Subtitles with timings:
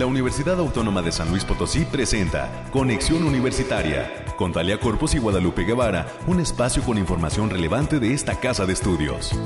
[0.00, 5.64] la Universidad Autónoma de San Luis Potosí presenta Conexión Universitaria con Talia Corpus y Guadalupe
[5.64, 9.38] Guevara, un espacio con información relevante de esta casa de estudios.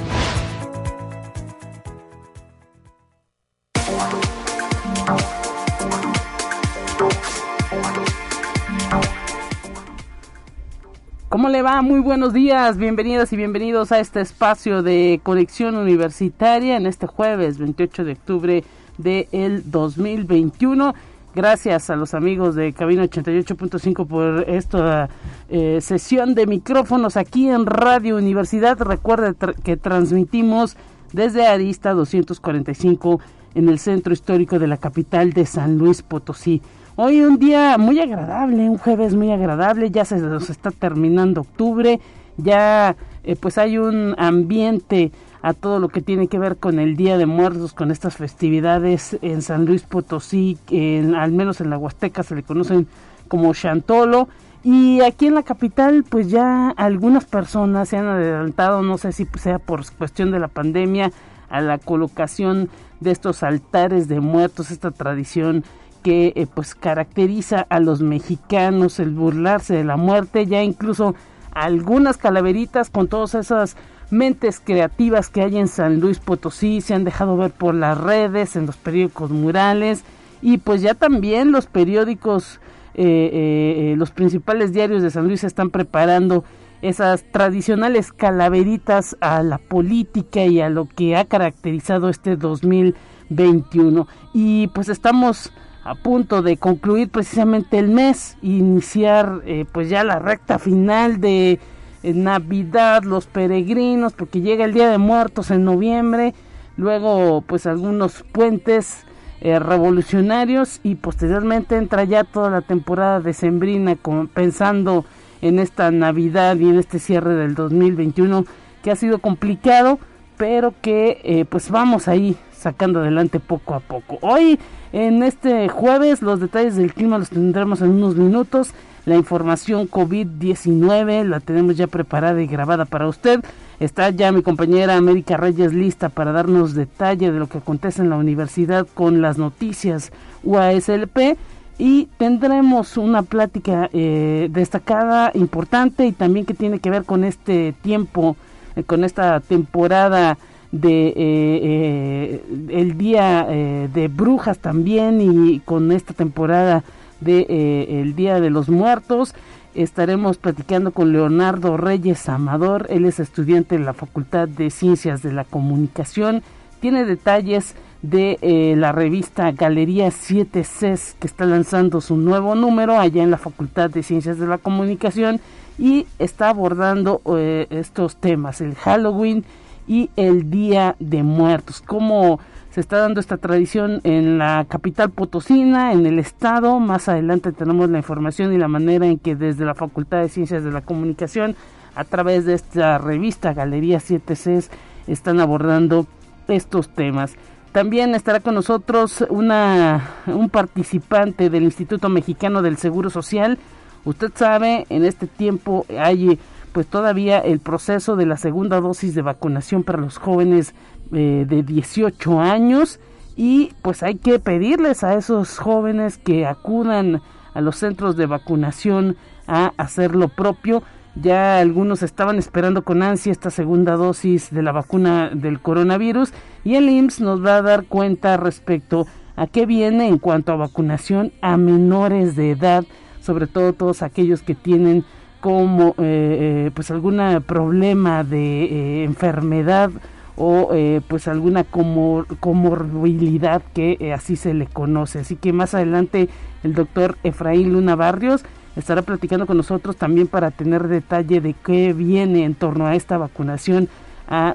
[11.29, 11.83] ¿Cómo le va?
[11.83, 17.59] Muy buenos días, bienvenidas y bienvenidos a este espacio de conexión universitaria en este jueves
[17.59, 18.65] 28 de octubre
[18.99, 20.95] del 2021.
[21.35, 25.09] Gracias a los amigos de Cabina 88.5 por esta
[25.49, 28.79] eh, sesión de micrófonos aquí en Radio Universidad.
[28.81, 30.77] Recuerde que transmitimos
[31.13, 33.21] desde Arista 245
[33.55, 36.63] en el centro histórico de la capital de San Luis Potosí.
[36.97, 41.99] Hoy un día muy agradable, un jueves muy agradable, ya se nos está terminando octubre,
[42.37, 45.11] ya eh, pues hay un ambiente
[45.45, 49.19] a todo lo que tiene que ver con el Día de Muertos, con estas festividades
[49.21, 52.89] en San Luis Potosí, en, al menos en la Huasteca se le conocen
[53.29, 54.27] como Chantolo.
[54.63, 59.27] Y aquí en la capital, pues ya algunas personas se han adelantado, no sé si
[59.39, 61.13] sea por cuestión de la pandemia,
[61.51, 65.63] a la colocación de estos altares de muertos, esta tradición
[66.03, 71.15] que eh, pues caracteriza a los mexicanos el burlarse de la muerte, ya incluso
[71.53, 73.77] algunas calaveritas con todas esas
[74.11, 78.57] mentes creativas que hay en San Luis Potosí se han dejado ver por las redes,
[78.57, 80.05] en los periódicos murales
[80.43, 82.61] y pues ya también los periódicos,
[82.95, 86.45] eh, eh, los principales diarios de San Luis están preparando
[86.83, 94.67] esas tradicionales calaveritas a la política y a lo que ha caracterizado este 2021 y
[94.69, 95.51] pues estamos
[95.85, 101.59] a punto de concluir precisamente el mes, iniciar eh, pues ya la recta final de
[102.05, 106.35] eh, Navidad, los peregrinos, porque llega el Día de Muertos en noviembre,
[106.77, 109.05] luego pues algunos puentes
[109.41, 113.97] eh, revolucionarios y posteriormente entra ya toda la temporada decembrina
[114.33, 115.05] pensando
[115.43, 118.45] en esta Navidad y en este cierre del 2021
[118.83, 119.99] que ha sido complicado,
[120.37, 124.19] pero que pues vamos ahí sacando adelante poco a poco.
[124.21, 124.59] Hoy
[124.93, 128.73] en este jueves los detalles del clima los tendremos en unos minutos.
[129.07, 133.45] La información COVID-19 la tenemos ya preparada y grabada para usted.
[133.79, 138.09] Está ya mi compañera América Reyes lista para darnos detalle de lo que acontece en
[138.09, 140.11] la universidad con las noticias
[140.43, 141.37] UASLP
[141.77, 147.75] y tendremos una plática eh, destacada, importante y también que tiene que ver con este
[147.83, 148.37] tiempo,
[148.77, 150.39] eh, con esta temporada
[150.73, 156.83] de eh, el día de brujas también y con esta temporada
[157.25, 159.35] de el día de los muertos.
[159.75, 162.87] Estaremos platicando con Leonardo Reyes Amador.
[162.91, 166.43] Él es estudiante en la Facultad de Ciencias de la Comunicación.
[166.81, 173.23] Tiene detalles de la revista Galería 7 CES que está lanzando su nuevo número allá
[173.23, 175.41] en la Facultad de Ciencias de la Comunicación
[175.79, 177.23] y está abordando
[177.71, 179.45] estos temas el Halloween
[179.89, 181.81] y el Día de Muertos.
[181.81, 182.39] Cómo
[182.75, 186.81] se está dando esta tradición en la capital potosina, en el estado.
[186.81, 190.65] Más adelante tenemos la información y la manera en que desde la Facultad de Ciencias
[190.65, 191.55] de la Comunicación,
[191.95, 194.71] a través de esta revista Galería 7Cs,
[195.07, 196.09] están abordando
[196.49, 197.37] estos temas.
[197.71, 203.57] También estará con nosotros una, un participante del Instituto Mexicano del Seguro Social.
[204.05, 206.41] Usted sabe, en este tiempo hay
[206.73, 210.75] pues todavía el proceso de la segunda dosis de vacunación para los jóvenes
[211.13, 213.01] eh, de 18 años
[213.37, 217.21] y pues hay que pedirles a esos jóvenes que acudan
[217.53, 219.17] a los centros de vacunación
[219.47, 220.83] a hacer lo propio.
[221.17, 226.33] Ya algunos estaban esperando con ansia esta segunda dosis de la vacuna del coronavirus
[226.65, 230.57] y el IMSS nos va a dar cuenta respecto a qué viene en cuanto a
[230.57, 232.85] vacunación a menores de edad,
[233.21, 235.05] sobre todo todos aquellos que tienen
[235.41, 239.91] como eh, eh, pues algún problema de eh, enfermedad
[240.37, 240.71] o
[241.09, 245.21] pues alguna comorbilidad que así se le conoce.
[245.21, 246.29] Así que más adelante
[246.63, 248.45] el doctor Efraín Luna Barrios
[248.77, 253.17] estará platicando con nosotros también para tener detalle de qué viene en torno a esta
[253.17, 253.89] vacunación
[254.29, 254.55] a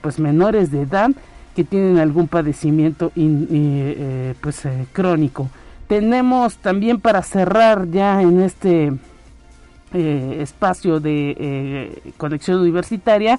[0.00, 1.10] pues menores de edad
[1.54, 3.12] que tienen algún padecimiento
[4.40, 5.48] pues crónico.
[5.92, 8.94] Tenemos también para cerrar ya en este
[9.92, 13.38] eh, espacio de eh, conexión universitaria.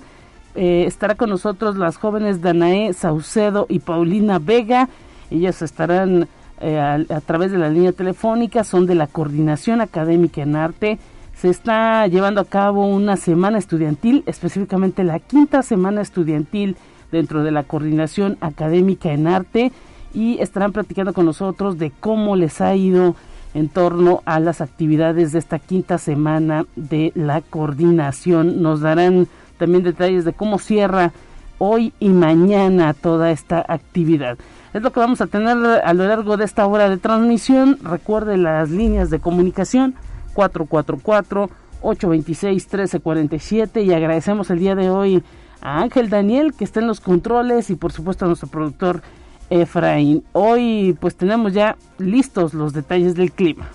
[0.56, 4.90] Eh, estará con nosotros las jóvenes Danae Saucedo y Paulina Vega.
[5.32, 6.28] Ellas estarán
[6.62, 11.00] a, a, través de la línea telefónica, son de la Coordinación Académica en Arte.
[11.36, 16.78] Se está llevando a cabo una semana estudiantil, específicamente la quinta semana estudiantil
[17.12, 19.72] dentro de la Coordinación Académica en Arte
[20.14, 23.16] y estarán platicando con nosotros de cómo les ha ido
[23.54, 28.62] en torno a las actividades de esta quinta semana de la coordinación.
[28.62, 29.28] Nos darán
[29.64, 31.14] también detalles de cómo cierra
[31.58, 34.38] hoy y mañana toda esta actividad.
[34.74, 37.78] Es lo que vamos a tener a lo largo de esta hora de transmisión.
[37.82, 39.96] Recuerde las líneas de comunicación
[40.34, 41.50] 444
[41.82, 45.24] 826 1347 y agradecemos el día de hoy
[45.62, 49.02] a Ángel Daniel que está en los controles y por supuesto a nuestro productor
[49.50, 50.26] Efraín.
[50.34, 53.70] Hoy pues tenemos ya listos los detalles del clima.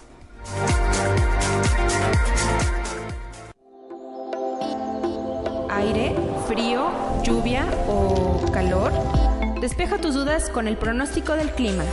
[5.78, 6.12] Aire,
[6.48, 6.90] frío,
[7.22, 8.90] lluvia o calor.
[9.60, 11.84] Despeja tus dudas con el pronóstico del clima.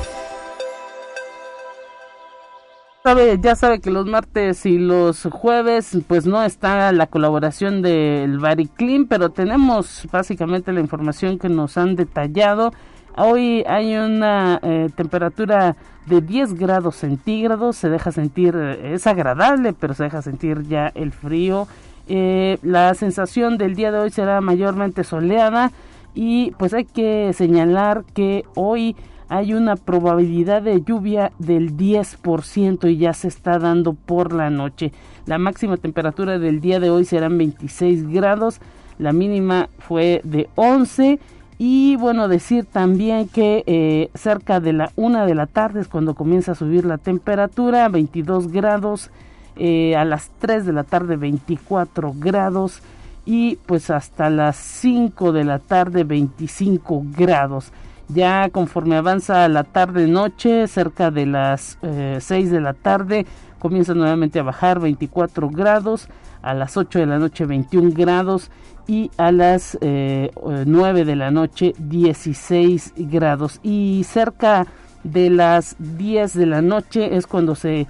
[3.39, 9.07] Ya sabe que los martes y los jueves pues no está la colaboración del Bariclim,
[9.07, 12.71] pero tenemos básicamente la información que nos han detallado
[13.17, 19.71] Hoy hay una eh, temperatura de 10 grados centígrados, se deja sentir, eh, es agradable,
[19.71, 21.65] pero se deja sentir ya el frío.
[22.07, 25.71] Eh, la sensación del día de hoy será mayormente soleada
[26.13, 28.95] y pues hay que señalar que hoy
[29.27, 34.91] hay una probabilidad de lluvia del 10% y ya se está dando por la noche.
[35.25, 38.59] La máxima temperatura del día de hoy serán 26 grados,
[38.99, 41.19] la mínima fue de 11
[41.57, 46.13] y bueno, decir también que eh, cerca de la una de la tarde es cuando
[46.13, 49.09] comienza a subir la temperatura, 22 grados,
[49.57, 52.81] eh, a las 3 de la tarde 24 grados
[53.25, 57.71] y pues hasta las 5 de la tarde 25 grados.
[58.07, 63.25] Ya conforme avanza la tarde-noche, cerca de las eh, 6 de la tarde,
[63.57, 66.07] comienza nuevamente a bajar 24 grados,
[66.43, 68.51] a las 8 de la noche 21 grados
[68.87, 70.31] y a las eh,
[70.65, 74.67] 9 de la noche 16 grados y cerca
[75.03, 77.87] de las 10 de la noche es cuando se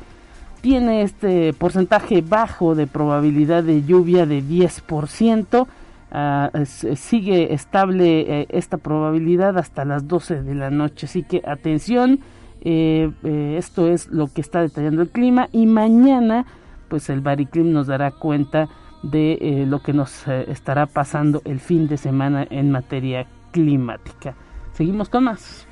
[0.66, 5.68] tiene este porcentaje bajo de probabilidad de lluvia de 10%.
[6.12, 6.50] Ah,
[6.96, 11.06] sigue estable eh, esta probabilidad hasta las 12 de la noche.
[11.06, 12.22] Así que atención,
[12.62, 16.48] eh, eh, esto es lo que está detallando el clima y mañana
[16.88, 18.68] pues el Bariclim nos dará cuenta
[19.04, 24.34] de eh, lo que nos eh, estará pasando el fin de semana en materia climática.
[24.74, 25.68] Seguimos con más.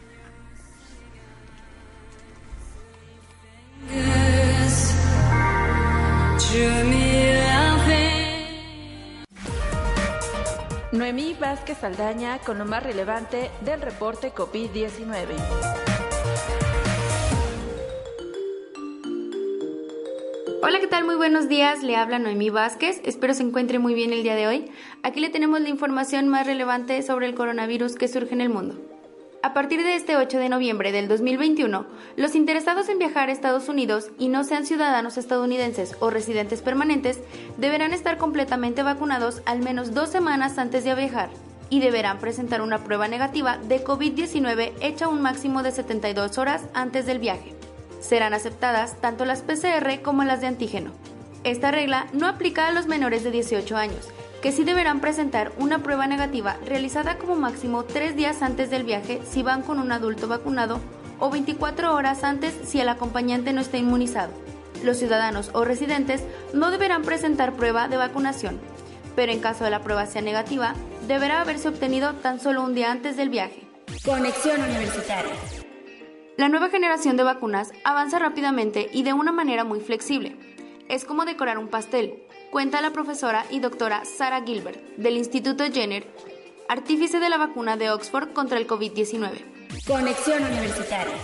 [10.93, 15.25] Noemí Vázquez Saldaña con lo más relevante del reporte COVID-19.
[20.61, 21.03] Hola, ¿qué tal?
[21.03, 21.81] Muy buenos días.
[21.81, 23.01] Le habla Noemí Vázquez.
[23.03, 24.71] Espero se encuentre muy bien el día de hoy.
[25.01, 28.92] Aquí le tenemos la información más relevante sobre el coronavirus que surge en el mundo.
[29.43, 31.85] A partir de este 8 de noviembre del 2021,
[32.15, 37.19] los interesados en viajar a Estados Unidos y no sean ciudadanos estadounidenses o residentes permanentes
[37.57, 41.29] deberán estar completamente vacunados al menos dos semanas antes de viajar
[41.69, 47.05] y deberán presentar una prueba negativa de COVID-19 hecha un máximo de 72 horas antes
[47.05, 47.53] del viaje
[47.99, 50.91] serán aceptadas tanto las PCR como las de antígeno.
[51.43, 54.09] Esta regla no aplica a los menores de 18 años,
[54.43, 59.21] que sí deberán presentar una prueba negativa realizada como máximo tres días antes del viaje
[59.23, 60.81] si van con un adulto vacunado
[61.17, 64.33] o 24 horas antes si el acompañante no está inmunizado.
[64.83, 68.59] Los ciudadanos o residentes no deberán presentar prueba de vacunación,
[69.15, 70.73] pero en caso de la prueba sea negativa,
[71.07, 73.65] deberá haberse obtenido tan solo un día antes del viaje.
[74.03, 75.31] Conexión Universitaria.
[76.35, 80.35] La nueva generación de vacunas avanza rápidamente y de una manera muy flexible.
[80.89, 86.05] Es como decorar un pastel, cuenta la profesora y doctora Sarah Gilbert del Instituto Jenner,
[86.69, 89.83] artífice de la vacuna de Oxford contra el COVID-19.
[89.87, 91.15] Conexión Universitaria.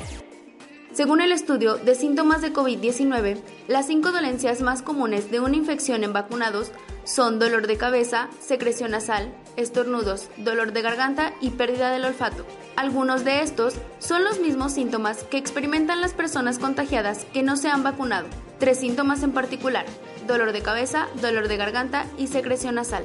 [0.92, 6.04] Según el estudio de síntomas de COVID-19, las cinco dolencias más comunes de una infección
[6.04, 6.72] en vacunados
[7.04, 12.46] son dolor de cabeza, secreción nasal, estornudos, dolor de garganta y pérdida del olfato.
[12.76, 17.68] Algunos de estos son los mismos síntomas que experimentan las personas contagiadas que no se
[17.68, 18.28] han vacunado.
[18.58, 19.86] Tres síntomas en particular,
[20.28, 23.04] dolor de cabeza, dolor de garganta y secreción nasal.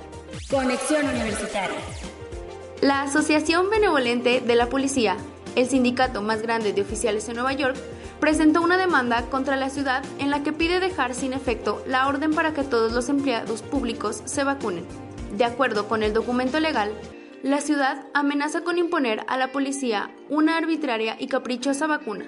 [0.50, 1.78] Conexión Universitaria.
[2.80, 5.16] La Asociación Benevolente de la Policía,
[5.56, 7.76] el sindicato más grande de oficiales en Nueva York,
[8.20, 12.32] presentó una demanda contra la ciudad en la que pide dejar sin efecto la orden
[12.32, 15.03] para que todos los empleados públicos se vacunen.
[15.36, 16.92] De acuerdo con el documento legal,
[17.42, 22.26] la ciudad amenaza con imponer a la policía una arbitraria y caprichosa vacuna,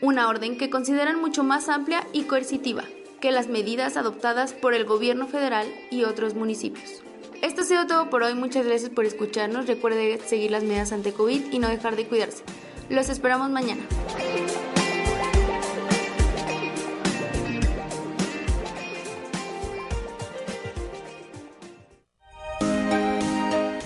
[0.00, 2.82] una orden que consideran mucho más amplia y coercitiva
[3.20, 7.02] que las medidas adoptadas por el gobierno federal y otros municipios.
[7.40, 11.12] Esto ha sido todo por hoy, muchas gracias por escucharnos, recuerde seguir las medidas ante
[11.12, 12.42] COVID y no dejar de cuidarse.
[12.88, 13.82] Los esperamos mañana.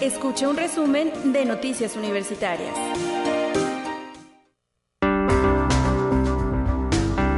[0.05, 2.77] Escucha un resumen de Noticias Universitarias.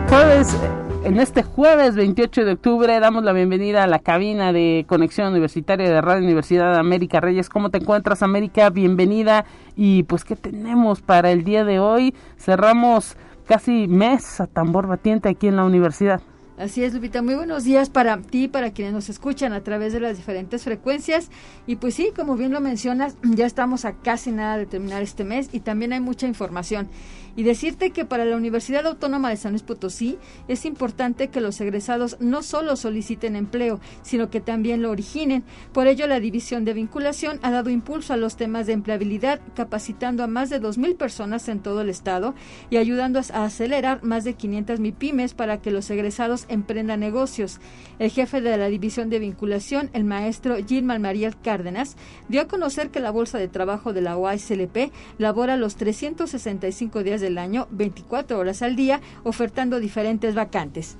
[0.08, 0.56] Jueves,
[1.04, 5.88] en este jueves 28 de octubre damos la bienvenida a la cabina de Conexión Universitaria
[5.88, 7.48] de Radio Universidad América Reyes.
[7.48, 8.68] ¿Cómo te encuentras, América?
[8.70, 9.44] Bienvenida.
[9.76, 12.16] Y pues, ¿qué tenemos para el día de hoy?
[12.36, 16.20] Cerramos casi mes a tambor batiente aquí en la universidad.
[16.58, 17.20] Así es, Lupita.
[17.20, 21.30] Muy buenos días para ti, para quienes nos escuchan a través de las diferentes frecuencias.
[21.66, 25.24] Y pues sí, como bien lo mencionas, ya estamos a casi nada de terminar este
[25.24, 26.88] mes y también hay mucha información
[27.36, 31.60] y decirte que para la Universidad Autónoma de San Luis Potosí es importante que los
[31.60, 35.44] egresados no solo soliciten empleo, sino que también lo originen.
[35.72, 40.24] Por ello, la División de Vinculación ha dado impulso a los temas de empleabilidad, capacitando
[40.24, 42.34] a más de 2.000 personas en todo el estado
[42.70, 47.60] y ayudando a acelerar más de 500 MIPIMES para que los egresados emprendan negocios.
[47.98, 51.96] El jefe de la División de Vinculación, el maestro Gilman Mariel Cárdenas,
[52.28, 57.20] dio a conocer que la Bolsa de Trabajo de la OASLP labora los 365 días
[57.20, 60.96] de del año, 24 horas al día, ofertando diferentes vacantes.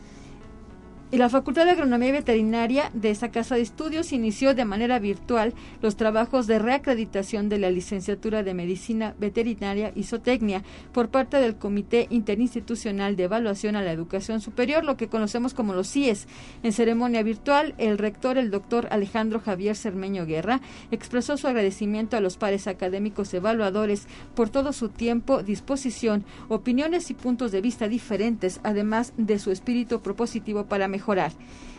[1.12, 4.98] Y la Facultad de Agronomía y Veterinaria de esa casa de estudios inició de manera
[4.98, 11.36] virtual los trabajos de reacreditación de la licenciatura de Medicina Veterinaria y Zootecnia por parte
[11.36, 16.26] del Comité Interinstitucional de Evaluación a la Educación Superior, lo que conocemos como los CIES.
[16.64, 20.60] En ceremonia virtual, el rector, el doctor Alejandro Javier Cermeño Guerra,
[20.90, 27.14] expresó su agradecimiento a los pares académicos evaluadores por todo su tiempo, disposición, opiniones y
[27.14, 31.32] puntos de vista diferentes, además de su espíritu propositivo para mejorar.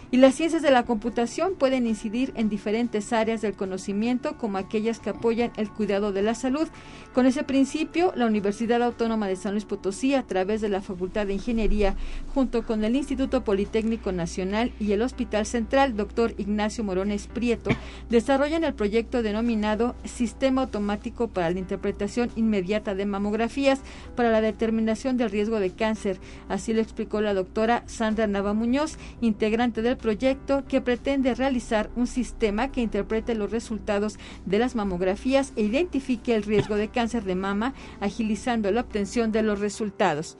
[0.09, 4.99] Y las ciencias de la computación pueden incidir en diferentes áreas del conocimiento, como aquellas
[4.99, 6.67] que apoyan el cuidado de la salud.
[7.13, 11.27] Con ese principio, la Universidad Autónoma de San Luis Potosí, a través de la Facultad
[11.27, 11.95] de Ingeniería,
[12.33, 16.35] junto con el Instituto Politécnico Nacional y el Hospital Central, Dr.
[16.37, 17.71] Ignacio Morones Prieto,
[18.09, 23.81] desarrollan el proyecto denominado Sistema Automático para la Interpretación Inmediata de Mamografías
[24.15, 26.19] para la determinación del riesgo de cáncer.
[26.47, 32.07] Así lo explicó la doctora Sandra Nava Muñoz, integrante del proyecto que pretende realizar un
[32.07, 37.35] sistema que interprete los resultados de las mamografías e identifique el riesgo de cáncer de
[37.35, 40.37] mama, agilizando la obtención de los resultados.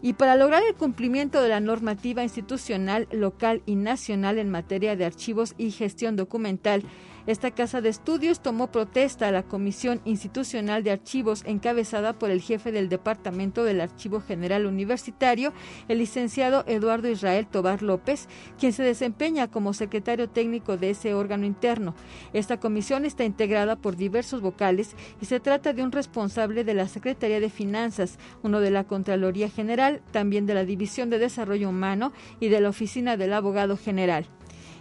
[0.00, 5.04] Y para lograr el cumplimiento de la normativa institucional local y nacional en materia de
[5.04, 6.84] archivos y gestión documental,
[7.28, 12.40] esta casa de estudios tomó protesta a la Comisión Institucional de Archivos encabezada por el
[12.40, 15.52] jefe del Departamento del Archivo General Universitario,
[15.88, 21.44] el licenciado Eduardo Israel Tobar López, quien se desempeña como secretario técnico de ese órgano
[21.44, 21.94] interno.
[22.32, 26.88] Esta comisión está integrada por diversos vocales y se trata de un responsable de la
[26.88, 32.14] Secretaría de Finanzas, uno de la Contraloría General, también de la División de Desarrollo Humano
[32.40, 34.26] y de la Oficina del Abogado General.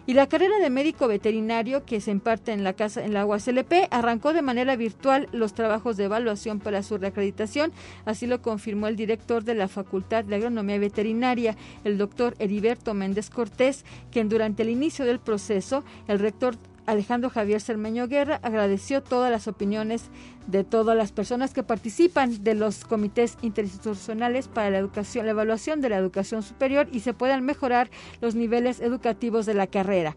[0.07, 3.89] Y la carrera de médico veterinario que se imparte en la casa en la UASLP
[3.91, 7.73] arrancó de manera virtual los trabajos de evaluación para su reacreditación,
[8.05, 13.29] así lo confirmó el director de la Facultad de Agronomía Veterinaria, el doctor Heriberto Méndez
[13.29, 16.55] Cortés, quien durante el inicio del proceso, el rector
[16.87, 20.05] Alejandro Javier Cermeño Guerra agradeció todas las opiniones
[20.47, 25.81] de todas las personas que participan de los comités interinstitucionales para la educación, la evaluación
[25.81, 27.89] de la educación superior y se puedan mejorar
[28.21, 30.15] los niveles educativos de la carrera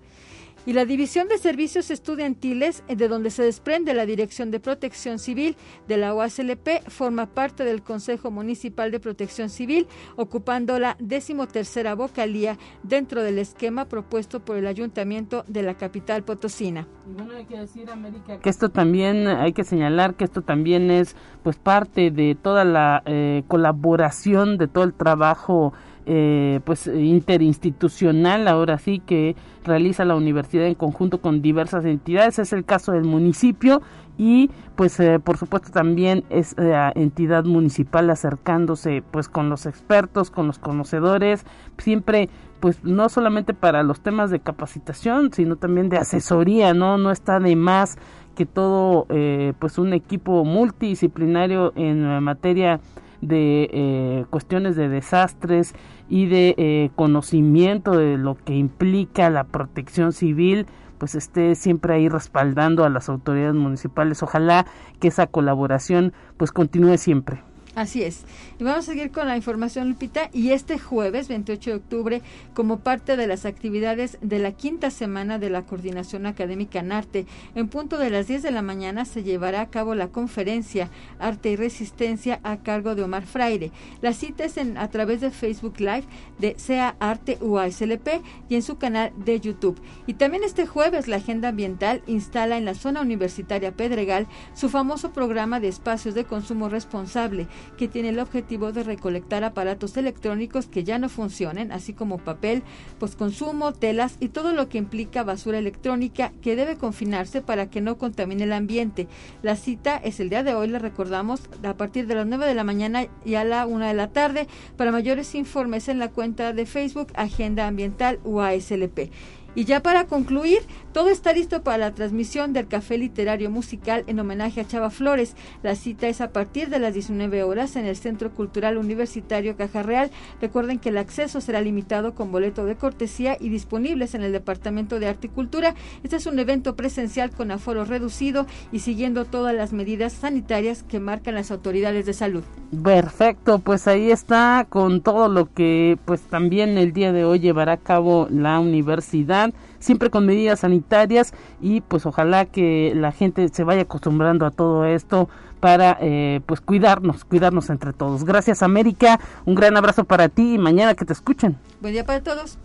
[0.66, 5.56] y la División de Servicios Estudiantiles, de donde se desprende la Dirección de Protección Civil
[5.88, 9.86] de la UASLP, forma parte del Consejo Municipal de Protección Civil,
[10.16, 16.86] ocupando la decimotercera vocalía dentro del esquema propuesto por el Ayuntamiento de la capital potosina.
[17.06, 21.16] bueno, hay que decir, América, que esto también, hay que señalar que esto también es
[21.42, 25.72] pues parte de toda la eh, colaboración, de todo el trabajo
[26.06, 32.38] eh, pues interinstitucional ahora sí que realiza la universidad en conjunto con diversas entidades.
[32.38, 33.82] Es el caso del municipio
[34.20, 40.30] y pues eh, por supuesto también es la entidad municipal acercándose pues con los expertos
[40.30, 41.46] con los conocedores
[41.78, 42.28] siempre
[42.60, 47.40] pues no solamente para los temas de capacitación sino también de asesoría no no está
[47.40, 47.96] de más
[48.34, 52.80] que todo eh, pues un equipo multidisciplinario en materia
[53.20, 55.74] de eh, cuestiones de desastres
[56.08, 60.66] y de eh, conocimiento de lo que implica la protección civil
[60.98, 64.22] pues esté siempre ahí respaldando a las autoridades municipales.
[64.22, 64.66] Ojalá
[65.00, 67.42] que esa colaboración pues continúe siempre
[67.76, 68.22] Así es.
[68.58, 70.28] Y vamos a seguir con la información, Lupita.
[70.32, 72.22] Y este jueves, 28 de octubre,
[72.52, 77.26] como parte de las actividades de la quinta semana de la Coordinación Académica en Arte,
[77.54, 81.52] en punto de las 10 de la mañana se llevará a cabo la conferencia Arte
[81.52, 83.70] y Resistencia a cargo de Omar Fraire.
[84.02, 86.04] La cita es en, a través de Facebook Live
[86.38, 88.08] de SEA Arte UASLP
[88.48, 89.80] y en su canal de YouTube.
[90.08, 95.12] Y también este jueves la Agenda Ambiental instala en la zona universitaria Pedregal su famoso
[95.12, 100.84] programa de espacios de consumo responsable que tiene el objetivo de recolectar aparatos electrónicos que
[100.84, 102.62] ya no funcionen, así como papel,
[102.98, 107.98] postconsumo, telas y todo lo que implica basura electrónica que debe confinarse para que no
[107.98, 109.08] contamine el ambiente.
[109.42, 112.54] La cita es el día de hoy, le recordamos, a partir de las 9 de
[112.54, 114.46] la mañana y a la 1 de la tarde.
[114.76, 119.10] Para mayores informes en la cuenta de Facebook Agenda Ambiental UASLP.
[119.54, 120.60] Y ya para concluir,
[120.92, 125.36] todo está listo para la transmisión del Café Literario Musical en homenaje a Chava Flores.
[125.62, 129.82] La cita es a partir de las 19 horas en el Centro Cultural Universitario Caja
[129.82, 130.10] Real.
[130.40, 134.98] Recuerden que el acceso será limitado con boleto de cortesía y disponibles en el Departamento
[134.98, 135.74] de Arte y Cultura.
[136.02, 141.00] Este es un evento presencial con aforo reducido y siguiendo todas las medidas sanitarias que
[141.00, 142.42] marcan las autoridades de salud.
[142.82, 147.72] Perfecto, pues ahí está con todo lo que pues también el día de hoy llevará
[147.72, 153.64] a cabo la universidad, siempre con medidas sanitarias y pues ojalá que la gente se
[153.64, 158.24] vaya acostumbrando a todo esto para eh, pues cuidarnos, cuidarnos entre todos.
[158.24, 161.58] Gracias América, un gran abrazo para ti y mañana que te escuchen.
[161.80, 162.58] Buen día para todos.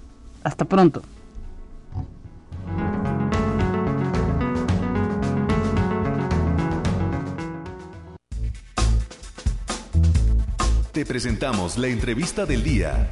[0.44, 1.02] Hasta pronto.
[10.96, 13.10] Te presentamos la entrevista del día.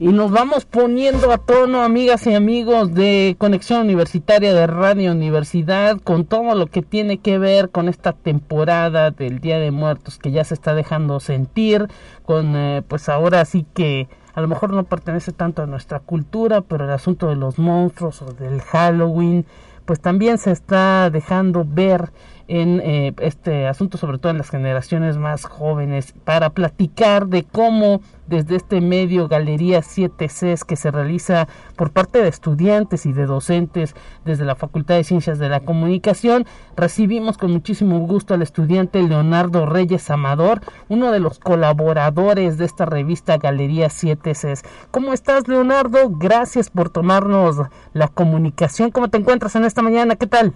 [0.00, 5.98] Y nos vamos poniendo a tono, amigas y amigos de Conexión Universitaria de Radio Universidad,
[5.98, 10.30] con todo lo que tiene que ver con esta temporada del Día de Muertos que
[10.30, 11.88] ya se está dejando sentir,
[12.24, 16.60] con eh, pues ahora sí que a lo mejor no pertenece tanto a nuestra cultura,
[16.60, 19.46] pero el asunto de los monstruos o del Halloween,
[19.84, 22.12] pues también se está dejando ver
[22.48, 28.00] en eh, este asunto, sobre todo en las generaciones más jóvenes, para platicar de cómo
[28.26, 33.94] desde este medio Galería 7Cs que se realiza por parte de estudiantes y de docentes
[34.24, 39.66] desde la Facultad de Ciencias de la Comunicación, recibimos con muchísimo gusto al estudiante Leonardo
[39.66, 44.64] Reyes Amador, uno de los colaboradores de esta revista Galería 7Cs.
[44.90, 46.10] ¿Cómo estás, Leonardo?
[46.10, 47.56] Gracias por tomarnos
[47.92, 48.90] la comunicación.
[48.90, 50.16] ¿Cómo te encuentras en esta mañana?
[50.16, 50.54] ¿Qué tal?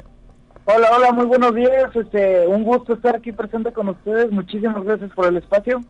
[0.64, 1.94] Hola, hola, muy buenos días.
[1.94, 4.30] Este, un gusto estar aquí presente con ustedes.
[4.30, 5.80] Muchísimas gracias por el espacio.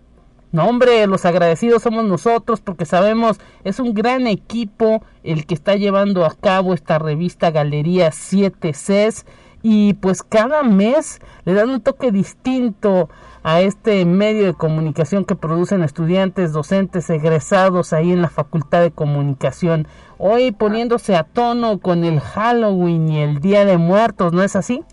[0.51, 5.77] No, hombre, los agradecidos somos nosotros porque sabemos es un gran equipo el que está
[5.77, 9.27] llevando a cabo esta revista Galería 7 Cs
[9.63, 13.09] y pues cada mes le dan un toque distinto
[13.43, 18.91] a este medio de comunicación que producen estudiantes, docentes, egresados ahí en la Facultad de
[18.91, 19.87] Comunicación.
[20.25, 24.85] Hoy poniéndose a tono con el Halloween y el Día de Muertos, ¿no es así?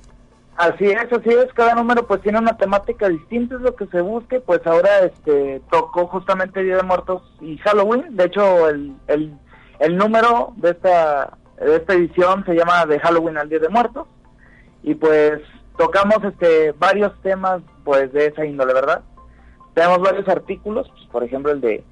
[0.58, 4.02] Así es, así es, cada número pues tiene una temática distinta, es lo que se
[4.02, 9.38] busque, pues ahora este tocó justamente Día de Muertos y Halloween, de hecho el, el,
[9.78, 14.08] el número de esta, de esta edición se llama de Halloween al Día de Muertos,
[14.82, 15.42] y pues
[15.78, 19.04] tocamos este varios temas pues de esa índole, ¿verdad?
[19.76, 21.84] Tenemos varios artículos, pues, por ejemplo el de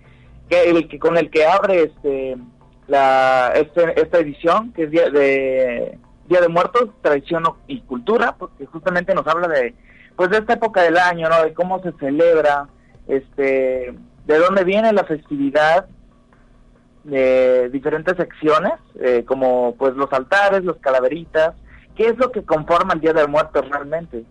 [0.49, 2.35] que el que con el que abre este
[2.87, 5.97] la este, esta edición que es día de
[6.27, 9.73] Día de Muertos, tradición y cultura, porque justamente nos habla de
[10.15, 11.43] pues de esta época del año, ¿no?
[11.43, 12.67] De cómo se celebra,
[13.07, 13.93] este,
[14.25, 15.85] de dónde viene la festividad,
[17.03, 21.55] de diferentes secciones, eh, como pues los altares, los calaveritas,
[21.95, 24.25] qué es lo que conforma el Día del Muerto realmente.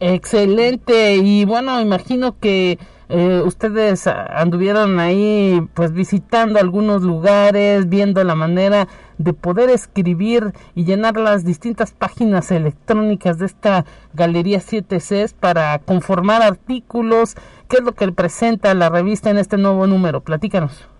[0.00, 8.34] Excelente, y bueno, imagino que eh, ustedes anduvieron ahí pues visitando algunos lugares, viendo la
[8.34, 8.88] manera
[9.18, 16.42] de poder escribir y llenar las distintas páginas electrónicas de esta Galería 7Cs para conformar
[16.42, 17.36] artículos.
[17.68, 20.22] ¿Qué es lo que presenta la revista en este nuevo número?
[20.22, 20.95] Platícanos.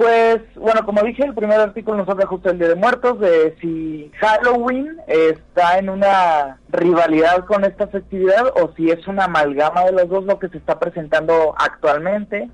[0.00, 3.54] Pues, bueno, como dije, el primer artículo nos habla justo del Día de Muertos, de
[3.60, 9.92] si Halloween está en una rivalidad con esta festividad o si es una amalgama de
[9.92, 12.48] los dos lo que se está presentando actualmente.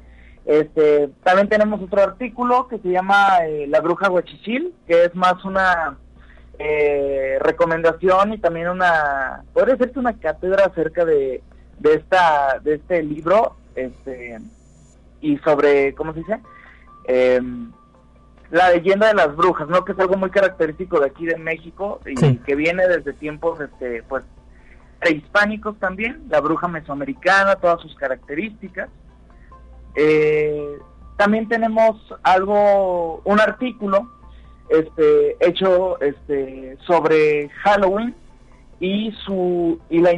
[0.45, 5.45] Este, también tenemos otro artículo que se llama eh, La Bruja Huachichil, que es más
[5.45, 5.99] una
[6.59, 11.45] eh, recomendación y también una, podría ser una cátedra acerca de,
[11.79, 14.41] de, esta, de este libro este,
[15.21, 16.41] y sobre, ¿cómo se dice?
[17.09, 17.41] Eh,
[18.51, 19.85] la leyenda de las brujas, ¿no?
[19.85, 22.41] Que es algo muy característico de aquí de México y Sí.
[22.47, 24.25] que viene desde tiempos, este, pues,
[25.01, 28.89] prehispánicos también, la bruja mesoamericana, todas sus características.
[29.95, 30.79] Eh,
[31.17, 34.11] también tenemos algo, un artículo
[34.69, 38.15] este, hecho este, sobre Halloween
[38.81, 40.13] y su y la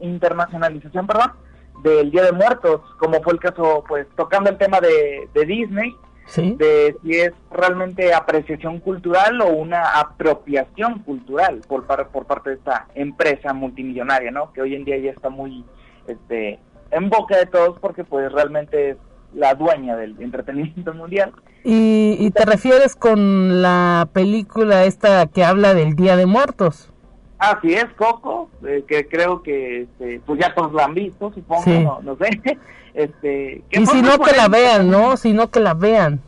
[0.00, 1.32] internacionalización, perdón,
[1.82, 5.94] del Día de Muertos, como fue el caso, pues tocando el tema de, de Disney,
[6.36, 12.86] de si es realmente apreciación cultural o una apropiación cultural por, por parte de esta
[12.94, 14.52] empresa multimillonaria, ¿no?
[14.52, 15.64] Que hoy en día ya está muy
[16.06, 16.58] este,
[16.90, 18.96] en boca de todos porque pues realmente es
[19.34, 21.32] la dueña del entretenimiento mundial.
[21.64, 26.90] ¿Y, te refieres con la película esta que habla del Día de Muertos?
[27.38, 32.00] Así es, Coco, eh, que creo que este, pues ya todos la han visto, supongo,
[32.02, 32.40] no, sé.
[32.94, 35.16] Este, y si no que la vean, ¿no?
[35.16, 36.20] Si no que la vean.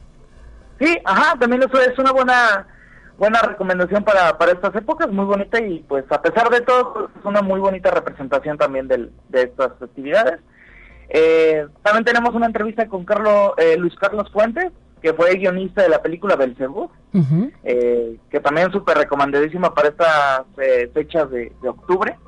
[0.79, 2.65] Sí, ajá, también eso es una buena
[3.21, 7.25] buena recomendación para, para estas épocas, muy bonita y pues a pesar de todo es
[7.25, 10.41] una muy bonita representación también del, de estas festividades.
[11.11, 15.89] Eh, también tenemos una entrevista con Carlos eh, Luis Carlos Fuentes, que fue guionista de
[15.89, 16.91] la película Belcebú,
[17.65, 22.19] eh, que también es súper recomendadísima para estas eh, fechas de, octubre,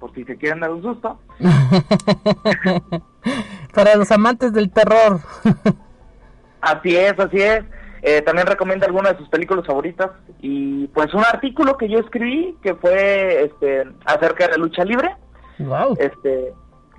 [0.00, 1.18] por si se quieren dar un susto.
[3.74, 5.20] para los amantes del terror.
[6.60, 7.64] así es, así es.
[8.24, 12.74] también recomienda algunas de sus películas favoritas y pues un artículo que yo escribí que
[12.74, 15.14] fue este acerca de la lucha libre.
[15.58, 15.96] Wow.
[15.98, 16.54] Este,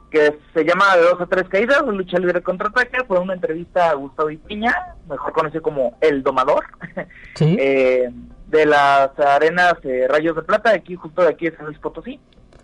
[0.10, 3.94] que se llama De dos a tres caídas, lucha libre contraataque, fue una entrevista a
[3.94, 4.76] Gustavo Ipiña,
[5.08, 6.66] mejor conocido como El Domador,
[7.40, 8.10] eh,
[8.48, 12.20] de las arenas eh, Rayos de Plata, aquí justo de aquí de San Luis Potosí.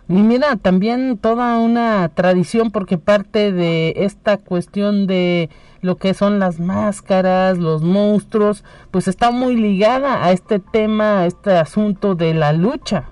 [0.08, 6.38] Y mira, también toda una tradición porque parte de esta cuestión de lo que son
[6.38, 12.34] las máscaras, los monstruos, pues está muy ligada a este tema, a este asunto de
[12.34, 13.10] la lucha.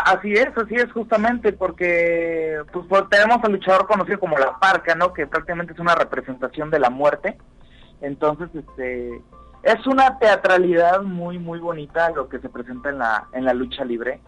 [0.00, 5.12] Así es, así es justamente, porque pues, tenemos al luchador conocido como la parca, ¿no?
[5.12, 7.36] Que prácticamente es una representación de la muerte.
[8.00, 9.22] Entonces, este,
[9.62, 13.84] es una teatralidad muy, muy bonita lo que se presenta en la, en la lucha
[13.84, 14.20] libre.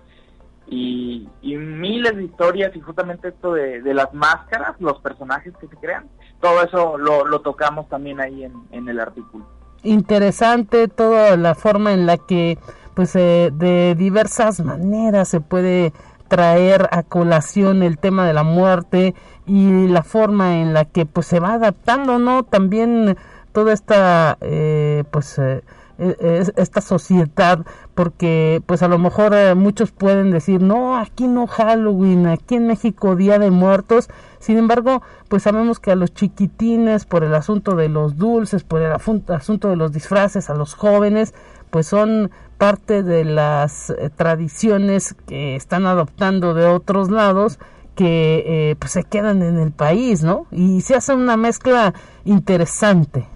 [0.68, 6.08] Y, miles de historias y justamente esto de, las máscaras, los personajes que se crean,
[6.40, 9.46] todo eso lo, tocamos también ahí en el artículo.
[9.86, 12.58] Interesante toda la forma en la que
[12.96, 15.92] pues eh, de diversas maneras se puede
[16.28, 21.26] traer a colación el tema de la muerte y la forma en la que pues
[21.26, 23.18] se va adaptando no también
[23.52, 25.62] toda esta eh, pues eh,
[25.98, 32.26] e, esta sociedad porque pues a lo mejor muchos pueden decir no aquí no Halloween
[32.26, 37.24] aquí en México Día de Muertos sin embargo pues sabemos que a los chiquitines por
[37.24, 41.34] el asunto de los dulces por el asunto de los disfraces a los jóvenes
[41.70, 47.58] pues son parte de las eh, tradiciones que están adoptando de otros lados
[47.94, 50.46] que eh, pues se quedan en el país, ¿no?
[50.50, 53.26] Y se hace una mezcla interesante.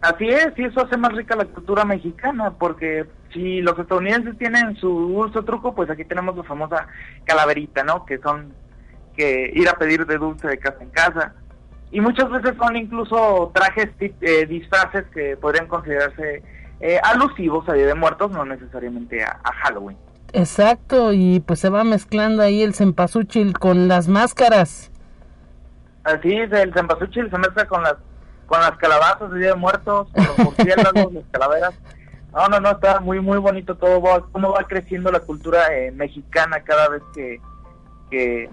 [0.00, 4.76] Así es, y eso hace más rica la cultura mexicana, porque si los estadounidenses tienen
[4.76, 6.88] su dulce truco, pues aquí tenemos la famosa
[7.24, 8.04] calaverita, ¿no?
[8.04, 8.52] Que son
[9.16, 11.34] que ir a pedir de dulce de casa en casa.
[11.90, 16.42] Y muchas veces son incluso trajes, eh, disfraces que podrían considerarse
[16.82, 19.96] eh, alusivos a Día de Muertos, no necesariamente a, Halloween.
[20.32, 24.90] Exacto, y pues se va mezclando ahí el cempasúchil con las máscaras.
[26.02, 27.94] Así es, el cempasúchil se mezcla con las
[28.46, 31.74] con las calabazas de Día de Muertos, con los murciélagos, las calaveras.
[32.34, 35.92] No, no, no, está muy, muy bonito todo, va, cómo va creciendo la cultura eh,
[35.92, 37.40] mexicana cada vez que,
[38.10, 38.50] que,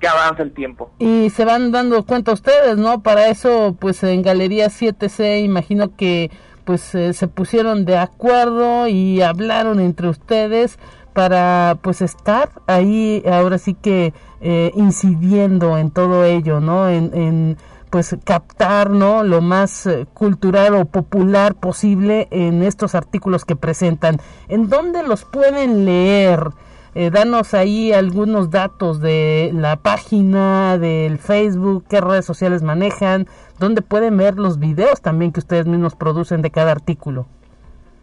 [0.00, 0.90] que avanza el tiempo.
[0.98, 3.02] Y se van dando cuenta ustedes, ¿no?
[3.02, 6.30] Para eso, pues en Galería 7C, imagino que
[6.70, 10.78] pues eh, se pusieron de acuerdo y hablaron entre ustedes
[11.12, 16.88] para pues estar ahí ahora sí que eh, incidiendo en todo ello, ¿no?
[16.88, 17.56] En,
[17.90, 19.24] pues captar, ¿no?
[19.24, 24.20] Lo más eh, cultural o popular posible en estos artículos que presentan.
[24.46, 26.50] ¿En dónde los pueden leer?
[26.94, 33.26] Danos ahí algunos datos de la página, del Facebook, qué redes sociales manejan,
[33.58, 37.26] donde pueden ver los videos también que ustedes mismos producen de cada artículo.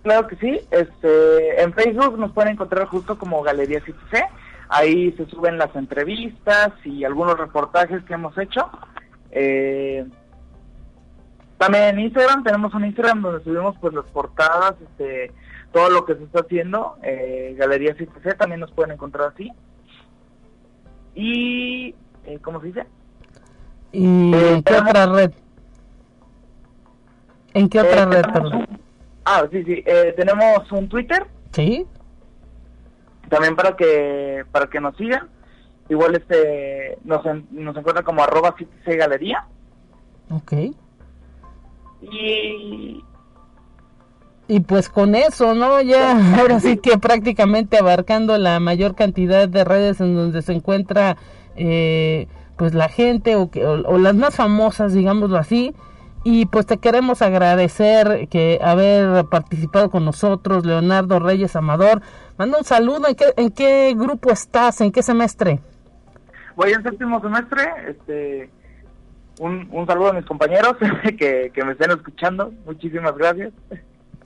[0.04, 4.24] Claro que sí, este, en Facebook nos pueden encontrar justo como Galería CTC,
[4.70, 8.70] ahí se suben las entrevistas y algunos reportajes que hemos hecho.
[9.32, 10.06] Eh,
[11.58, 15.34] también en Instagram, tenemos un Instagram donde subimos pues las portadas, este,
[15.72, 19.52] todo lo que se está haciendo, eh, Galería CTC, también nos pueden encontrar así.
[21.16, 22.86] Y, eh, ¿cómo se dice?
[23.92, 25.32] ¿Y eh, qué otra red?
[27.54, 28.68] ¿En qué otra eh, red, perdón?
[29.26, 29.84] ah, sí, sí.
[30.16, 31.26] Tenemos un Twitter.
[31.52, 31.88] Sí.
[33.30, 35.28] también para que para que nos sigan.
[35.90, 39.48] Igual este nos, nos encuentra como arroba galería.
[40.30, 40.54] Ok.
[42.02, 43.04] Y
[44.48, 45.82] y pues con eso, ¿no?
[45.82, 51.18] Ya ahora sí que prácticamente abarcando la mayor cantidad de redes en donde se encuentra
[51.56, 55.76] eh, pues la gente o, que, o, las más famosas, digámoslo así.
[56.24, 62.02] Y pues te queremos agradecer que haber participado con nosotros, Leonardo Reyes Amador.
[62.38, 64.82] Manda un saludo, ¿en qué, en qué grupo estás?
[64.82, 65.60] ¿En qué semestre?
[66.56, 68.50] Voy en séptimo semestre, este,
[69.40, 70.76] un, saludo a mis compañeros
[71.18, 73.54] que me estén escuchando, muchísimas gracias.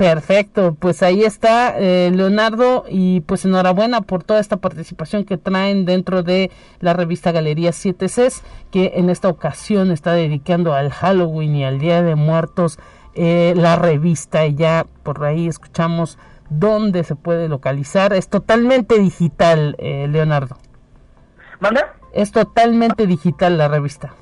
[0.01, 5.85] Perfecto, pues ahí está eh, Leonardo y pues enhorabuena por toda esta participación que traen
[5.85, 11.55] dentro de la revista Galería 7 Cs que en esta ocasión está dedicando al Halloween
[11.55, 12.79] y al Día de Muertos
[13.13, 16.17] eh, la revista y ya por ahí escuchamos
[16.49, 18.11] dónde se puede localizar.
[18.11, 20.57] Es totalmente digital, eh, Leonardo.
[21.59, 21.93] ¿Manda?
[22.11, 24.15] Es totalmente digital la revista.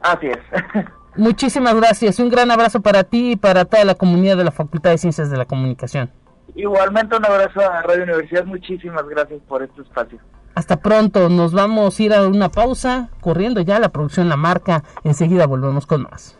[0.00, 0.40] Así es.
[1.16, 2.18] Muchísimas gracias.
[2.18, 5.30] Un gran abrazo para ti y para toda la comunidad de la Facultad de Ciencias
[5.30, 6.10] de la Comunicación.
[6.54, 8.44] Igualmente un abrazo a Radio Universidad.
[8.44, 10.18] Muchísimas gracias por este espacio.
[10.54, 11.28] Hasta pronto.
[11.28, 13.10] Nos vamos a ir a una pausa.
[13.20, 14.84] Corriendo ya la producción La Marca.
[15.04, 16.38] Enseguida volvemos con más.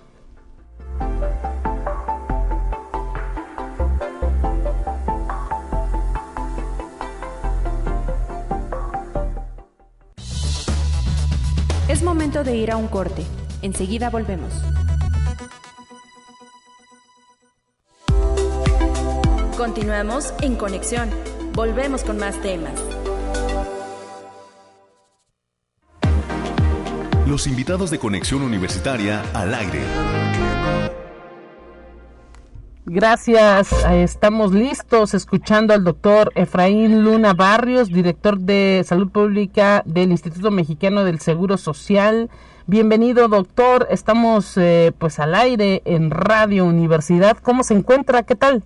[11.89, 13.23] Es momento de ir a un corte.
[13.63, 14.53] Enseguida volvemos.
[19.57, 21.09] Continuamos en conexión.
[21.55, 22.73] Volvemos con más temas.
[27.29, 29.81] Los invitados de Conexión Universitaria al aire.
[32.85, 40.51] Gracias, estamos listos escuchando al doctor Efraín Luna Barrios, director de Salud Pública del Instituto
[40.51, 42.29] Mexicano del Seguro Social.
[42.69, 43.89] Bienvenido, doctor.
[43.91, 47.37] Estamos eh, pues al aire en Radio Universidad.
[47.39, 48.23] ¿Cómo se encuentra?
[48.23, 48.63] ¿Qué tal?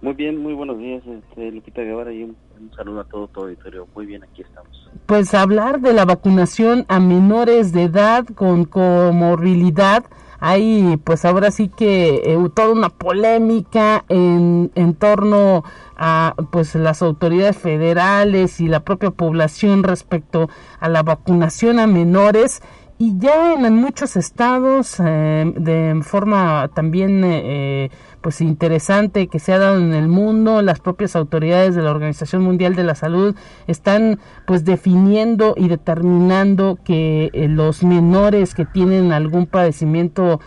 [0.00, 2.36] Muy bien, muy buenos días, este, Lupita Guevara, y un,
[2.74, 3.86] saludo a todo tu auditorio.
[3.94, 4.90] Muy bien, aquí estamos.
[5.04, 10.04] Pues hablar de la vacunación a menores de edad con comorbilidad.
[10.38, 15.62] Hay pues ahora sí que eh, toda una polémica en, en torno
[15.98, 22.62] a pues las autoridades federales y la propia población respecto a la vacunación a menores
[23.00, 29.58] y ya en, muchos estados eh, de forma también eh, pues interesante que se ha
[29.58, 33.34] dado en el mundo las propias autoridades de la Organización Mundial de la Salud
[33.66, 40.38] están pues definiendo y determinando que eh, los menores que tienen algún padecimiento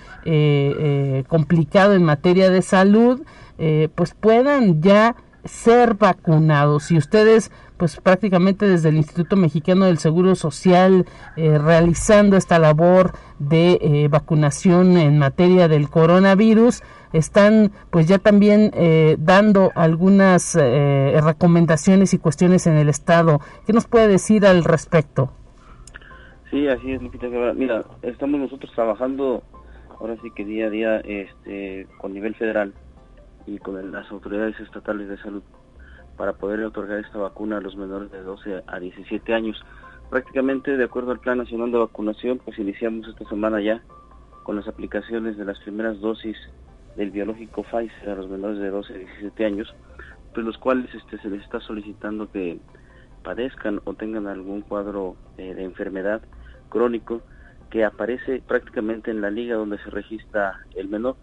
[1.27, 3.23] complicado en materia de salud
[3.95, 6.91] pues puedan ya ser vacunados.
[6.91, 7.51] Y ustedes
[7.83, 14.07] pues prácticamente desde el Instituto Mexicano del Seguro Social eh, realizando esta labor de eh,
[14.07, 22.67] vacunación en materia del coronavirus están pues ya también eh, dando algunas recomendaciones y cuestiones
[22.67, 23.41] en el estado.
[23.67, 25.33] Qué nos puede decir al respecto
[26.51, 29.43] sí así es Lupita mira estamos nosotros trabajando
[29.99, 32.71] ahora sí que día a día este con nivel federal
[33.45, 35.43] y con las autoridades estatales de salud
[36.17, 39.63] para poder otorgar esta vacuna a los menores de 12 a 17 años.
[40.09, 43.81] Prácticamente de acuerdo al Plan Nacional de Vacunación, pues iniciamos esta semana ya
[44.43, 46.37] con las aplicaciones de las primeras dosis
[46.95, 49.73] del biológico Pfizer a los menores de 12 a 17 años,
[50.33, 52.59] pues los cuales este, se les está solicitando que
[53.23, 56.21] padezcan o tengan algún cuadro eh, de enfermedad
[56.69, 57.21] crónico
[57.69, 61.15] que aparece prácticamente en la liga donde se registra el menor.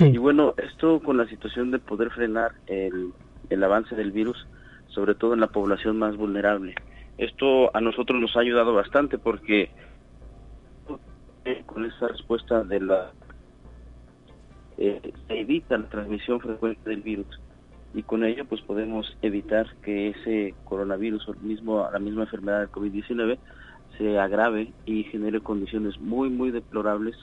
[0.00, 3.12] Y bueno, esto con la situación de poder frenar el
[3.50, 4.46] el avance del virus,
[4.88, 6.74] sobre todo en la población más vulnerable.
[7.18, 9.70] Esto a nosotros nos ha ayudado bastante porque
[11.66, 13.12] con esa respuesta de la
[14.76, 17.40] eh, se evita la transmisión frecuente del virus
[17.94, 22.70] y con ello pues podemos evitar que ese coronavirus o mismo la misma enfermedad del
[22.70, 23.38] COVID-19
[23.96, 27.16] se agrave y genere condiciones muy muy deplorables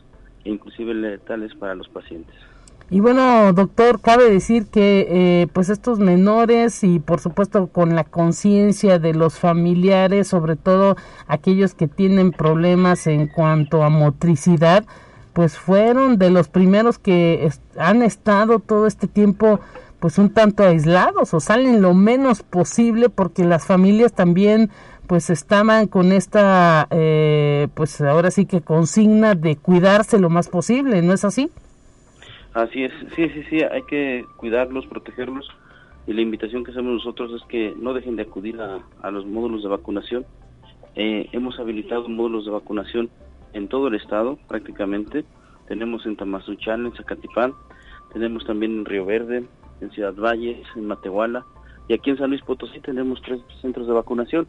[0.43, 2.35] e inclusive letales para los pacientes.
[2.91, 8.03] Y bueno, doctor, cabe decir que eh, pues estos menores y por supuesto con la
[8.03, 10.95] conciencia de los familiares, sobre todo
[11.27, 14.85] aquellos que tienen problemas en cuanto a motricidad,
[15.33, 19.59] pues fueron de los primeros que han estado todo este tiempo
[19.99, 24.69] pues un tanto aislados o salen lo menos posible porque las familias también
[25.07, 31.01] pues estaban con esta eh, pues ahora sí que consigna de cuidarse lo más posible,
[31.01, 31.49] ¿no es así?
[32.55, 35.45] Así es, sí, sí, sí, hay que cuidarlos, protegerlos.
[36.07, 39.61] y la invitación que hacemos nosotros es que no dejen de acudir a, los módulos
[39.61, 40.25] de vacunación.
[40.95, 43.09] Eh, hemos habilitado módulos de vacunación
[43.51, 45.25] en todo el estado prácticamente.
[45.67, 47.53] Tenemos en Tamazuchán, en Zacatipán,
[48.13, 49.43] tenemos también en Río Verde,
[49.81, 51.43] en Ciudad Valles, en Matehuala
[51.89, 54.47] y aquí en San Luis Potosí tenemos tres centros de vacunación.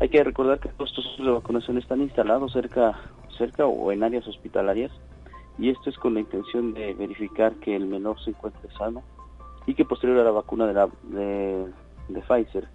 [0.00, 3.00] Hay que recordar que todos estos centros de vacunación están instalados cerca,
[3.38, 4.92] cerca o en áreas hospitalarias
[5.58, 9.02] y esto es con la intención de verificar que el menor se encuentre sano
[9.66, 11.66] y que posterior a la vacuna de, la, de,
[12.20, 12.68] Pfizer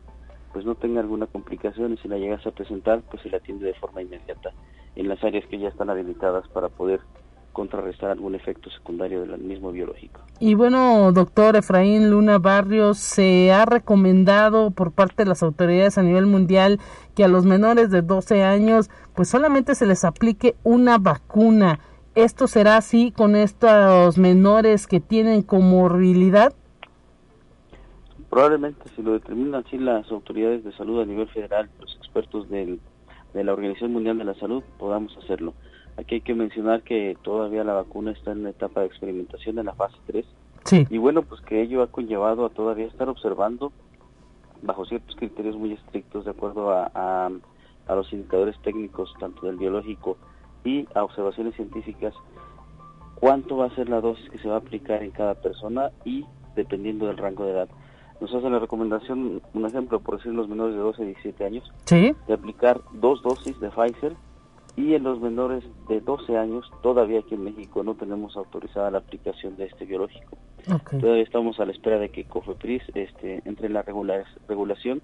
[0.53, 3.65] pues no tenga alguna complicación y si la llegase a presentar pues se la atiende
[3.65, 4.51] de forma inmediata
[4.95, 7.01] en las áreas que ya están habilitadas para poder
[7.57, 10.21] contrarrestar algún efecto secundario del mismo biológico.
[10.39, 16.03] Y bueno, doctor Efraín Luna Barrios, se ha recomendado por parte de las autoridades a
[16.03, 16.79] nivel mundial
[17.15, 21.79] que a los menores de 12 años pues solamente se les aplique una vacuna.
[22.17, 26.51] ¿Esto será así con estos menores que tienen comorbilidad?
[28.31, 32.79] Probablemente si lo determinan así las autoridades de salud a nivel federal, los expertos del,
[33.35, 35.53] de la Organización Mundial de la Salud, podamos hacerlo.
[35.95, 39.67] Aquí hay que mencionar que todavía la vacuna está en la etapa de experimentación en
[39.67, 40.25] la fase 3.
[40.63, 40.87] Sí.
[40.89, 43.71] Y bueno, pues que ello ha conllevado a todavía estar observando
[44.63, 50.17] bajo ciertos criterios muy estrictos de acuerdo a, a, los indicadores técnicos, tanto del biológico
[50.67, 52.13] y a observaciones científicas,
[53.15, 56.25] cuánto va a ser la dosis que se va a aplicar en cada persona y
[56.55, 57.69] dependiendo del rango de edad.
[58.19, 61.71] Nos hacen la recomendación, un ejemplo, por decir los menores de 12 a 17 años,
[61.85, 62.13] ¿Sí?
[62.27, 64.15] de aplicar dos dosis de Pfizer
[64.75, 68.97] y en los menores de 12 años todavía aquí en México no tenemos autorizada la
[68.97, 70.37] aplicación de este biológico.
[70.99, 73.83] Todavía estamos a la espera de que COFEPRIS este, entre en la
[74.47, 75.01] regulación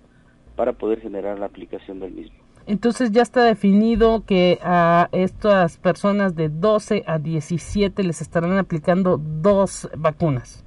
[0.57, 2.37] para poder generar la aplicación del mismo.
[2.65, 9.17] Entonces ya está definido que a estas personas de 12 a 17 les estarán aplicando
[9.17, 10.65] dos vacunas.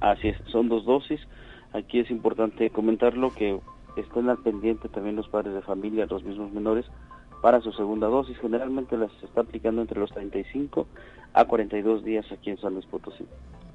[0.00, 1.20] Así es, son dos dosis.
[1.72, 3.60] Aquí es importante comentarlo que
[3.96, 6.86] estén al pendiente también los padres de familia, los mismos menores,
[7.42, 8.36] para su segunda dosis.
[8.38, 10.86] Generalmente las está aplicando entre los 35
[11.32, 13.24] a 42 días aquí en San Luis Potosí.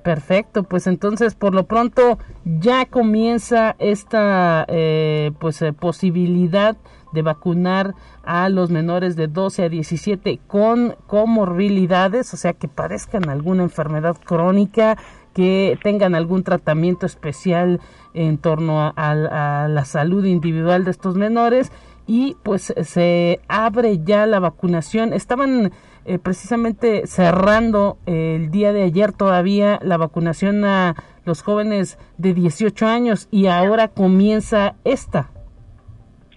[0.03, 6.75] Perfecto, pues entonces por lo pronto ya comienza esta eh, pues eh, posibilidad
[7.13, 13.29] de vacunar a los menores de 12 a 17 con comorbilidades, o sea que padezcan
[13.29, 14.97] alguna enfermedad crónica,
[15.33, 17.81] que tengan algún tratamiento especial
[18.13, 21.71] en torno a la salud individual de estos menores
[22.05, 25.13] y pues se abre ya la vacunación.
[25.13, 25.71] Estaban
[26.05, 30.95] eh, precisamente cerrando el día de ayer todavía la vacunación a
[31.25, 35.29] los jóvenes de 18 años y ahora comienza esta.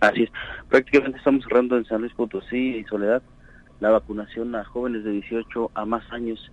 [0.00, 0.30] Así es,
[0.68, 3.22] prácticamente estamos cerrando en San Luis Potosí y Soledad
[3.80, 6.50] la vacunación a jóvenes de 18 a más años.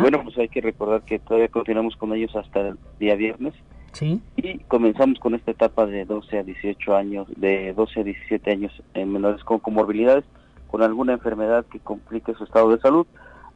[0.00, 3.54] bueno, pues hay que recordar que todavía continuamos con ellos hasta el día viernes
[3.92, 4.22] Sí.
[4.36, 8.82] Y comenzamos con esta etapa de 12 a 18 años, de 12 a 17 años
[8.94, 10.24] en menores con comorbilidades,
[10.70, 13.06] con alguna enfermedad que complique su estado de salud.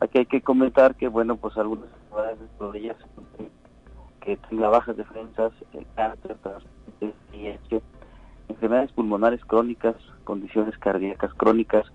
[0.01, 2.39] Aquí hay que comentar que, bueno, pues algunas enfermedades
[2.73, 2.97] de ellas
[4.21, 6.37] que tengan bajas defensas, el cáncer,
[7.01, 7.15] el
[8.49, 11.87] enfermedades pulmonares crónicas, condiciones cardíacas crónicas,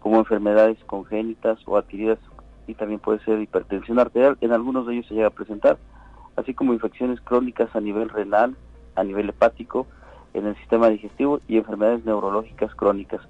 [0.00, 2.18] como enfermedades congénitas o adquiridas,
[2.66, 5.78] y también puede ser hipertensión arterial, en algunos de ellos se llega a presentar
[6.36, 8.56] así como infecciones crónicas a nivel renal,
[8.94, 9.86] a nivel hepático,
[10.34, 13.20] en el sistema digestivo y enfermedades neurológicas crónicas.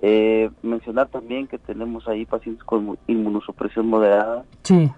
[0.00, 4.44] Eh, mencionar también que tenemos ahí pacientes con inmunosupresión moderada,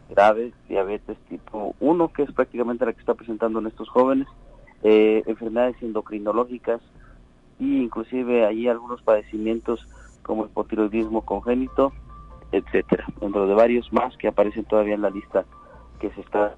[0.09, 4.29] grave, diabetes tipo 1, que es prácticamente la que está presentando en estos jóvenes,
[4.83, 6.81] eh, enfermedades endocrinológicas
[7.61, 9.87] e inclusive ahí algunos padecimientos
[10.23, 11.93] como el hipotiroidismo congénito,
[12.53, 15.45] etcétera, dentro de varios más que aparecen todavía en la lista
[15.99, 16.55] que se está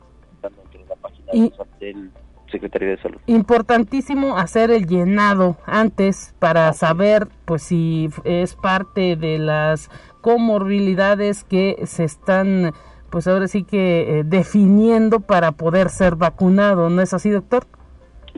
[1.32, 2.10] y, del
[2.50, 3.18] Secretaría de Salud.
[3.26, 11.76] Importantísimo hacer el llenado antes para saber pues si es parte de las comorbilidades que
[11.86, 12.72] se están
[13.10, 17.66] pues ahora sí que eh, definiendo para poder ser vacunado, ¿no es así, doctor?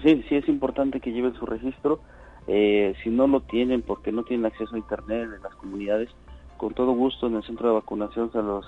[0.03, 2.01] Sí, sí es importante que lleven su registro.
[2.49, 6.09] Eh, si no lo tienen porque no tienen acceso a internet en las comunidades,
[6.57, 8.65] con todo gusto en el centro de vacunación se los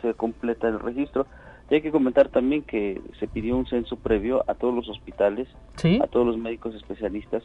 [0.00, 1.26] se completa el registro
[1.70, 5.48] y hay que comentar también que se pidió un censo previo a todos los hospitales,
[6.00, 7.42] a todos los médicos especialistas,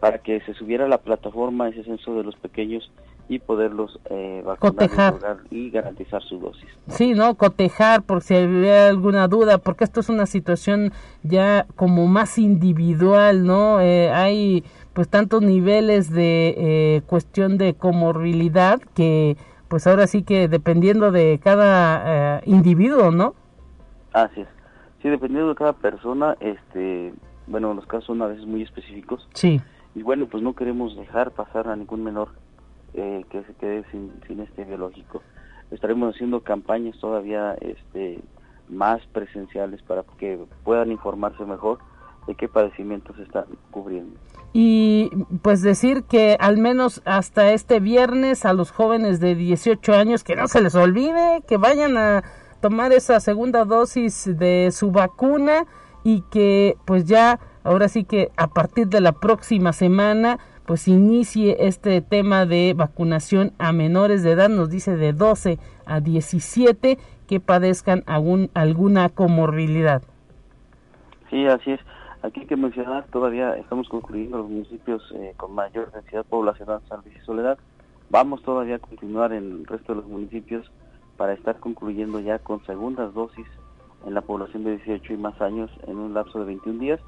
[0.00, 2.90] para que se subiera a la plataforma ese censo de los pequeños
[3.28, 6.68] y poderlos eh, vacunar y garantizar su dosis.
[6.88, 7.34] Sí, ¿no?
[7.36, 13.44] Cotejar por si hay alguna duda, porque esto es una situación ya como más individual,
[13.44, 13.80] ¿no?
[13.80, 14.62] Eh, hay
[14.94, 19.36] pues tantos niveles de eh, cuestión de comorbilidad que
[19.68, 23.34] pues ahora sí que dependiendo de cada eh, individuo, ¿no?
[24.12, 24.48] Así es.
[25.02, 27.12] Sí, dependiendo de cada persona, este,
[27.48, 29.28] bueno, los casos son a veces muy específicos.
[29.34, 29.60] Sí.
[29.94, 32.28] Y bueno, pues no queremos dejar pasar a ningún menor
[32.94, 35.22] eh, que se quede sin, sin este biológico.
[35.72, 38.20] Estaremos haciendo campañas todavía este,
[38.68, 41.78] más presenciales para que puedan informarse mejor
[42.26, 44.18] de qué padecimientos están cubriendo.
[44.56, 45.10] Y
[45.42, 50.36] pues decir que al menos hasta este viernes a los jóvenes de 18 años que
[50.36, 52.22] no se les olvide que vayan a
[52.60, 55.66] tomar esa segunda dosis de su vacuna
[56.04, 61.56] y que pues ya ahora sí que a partir de la próxima semana pues inicie
[61.66, 67.40] este tema de vacunación a menores de edad, nos dice de 12 a 17 que
[67.40, 70.02] padezcan algún, alguna comorbilidad.
[71.30, 71.80] Sí, así es.
[72.24, 77.02] Aquí hay que mencionar, todavía estamos concluyendo los municipios eh, con mayor densidad poblacional, San
[77.04, 77.58] Luis y Soledad.
[78.08, 80.72] Vamos todavía a continuar en el resto de los municipios
[81.18, 83.46] para estar concluyendo ya con segundas dosis
[84.06, 87.00] en la población de 18 y más años en un lapso de 21 días.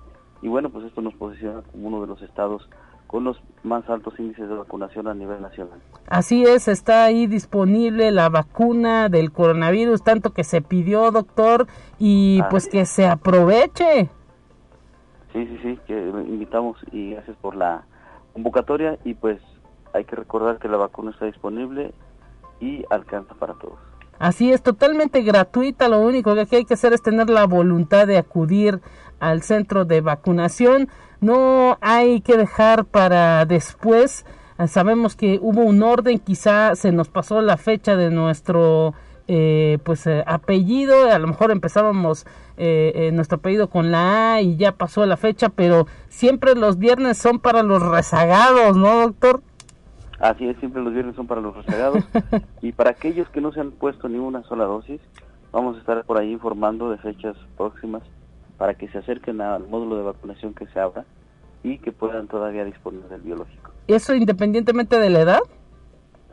[0.43, 2.69] Y bueno, pues esto nos posiciona como uno de los estados
[3.07, 5.81] con los más altos índices de vacunación a nivel nacional.
[6.09, 12.43] Así es, está ahí disponible la vacuna del coronavirus, tanto que se pidió, doctor, y
[12.51, 14.11] pues que se aproveche.
[15.37, 17.85] Sí, sí, sí, que invitamos y gracias por la
[18.33, 19.39] convocatoria y pues
[19.93, 21.93] hay que recordar que la vacuna está disponible
[22.59, 23.79] y alcanza para todos.
[24.19, 28.17] Así es, totalmente gratuita, lo único que hay que hacer es tener la voluntad de
[28.17, 28.81] acudir
[29.21, 30.89] al centro de vacunación
[31.21, 34.25] no hay que dejar para después.
[34.69, 38.95] Sabemos que hubo un orden, quizá se nos pasó la fecha de nuestro
[39.29, 42.27] eh, pues eh, apellido, a lo mejor empezábamos
[43.13, 47.39] nuestro apellido con la A y ya pasó la fecha, pero siempre los viernes son
[47.39, 49.43] para los rezagados, ¿no, doctor?
[50.19, 52.05] Así es, siempre los viernes son para los rezagados
[52.63, 55.01] y para aquellos que no se han puesto ni una sola dosis,
[55.53, 58.03] vamos a estar por ahí informando de fechas próximas
[58.57, 61.05] para que se acerquen al módulo de vacunación que se abra
[61.63, 63.73] y que puedan todavía disponer del biológico.
[63.89, 65.41] ¿Eso independientemente de la edad?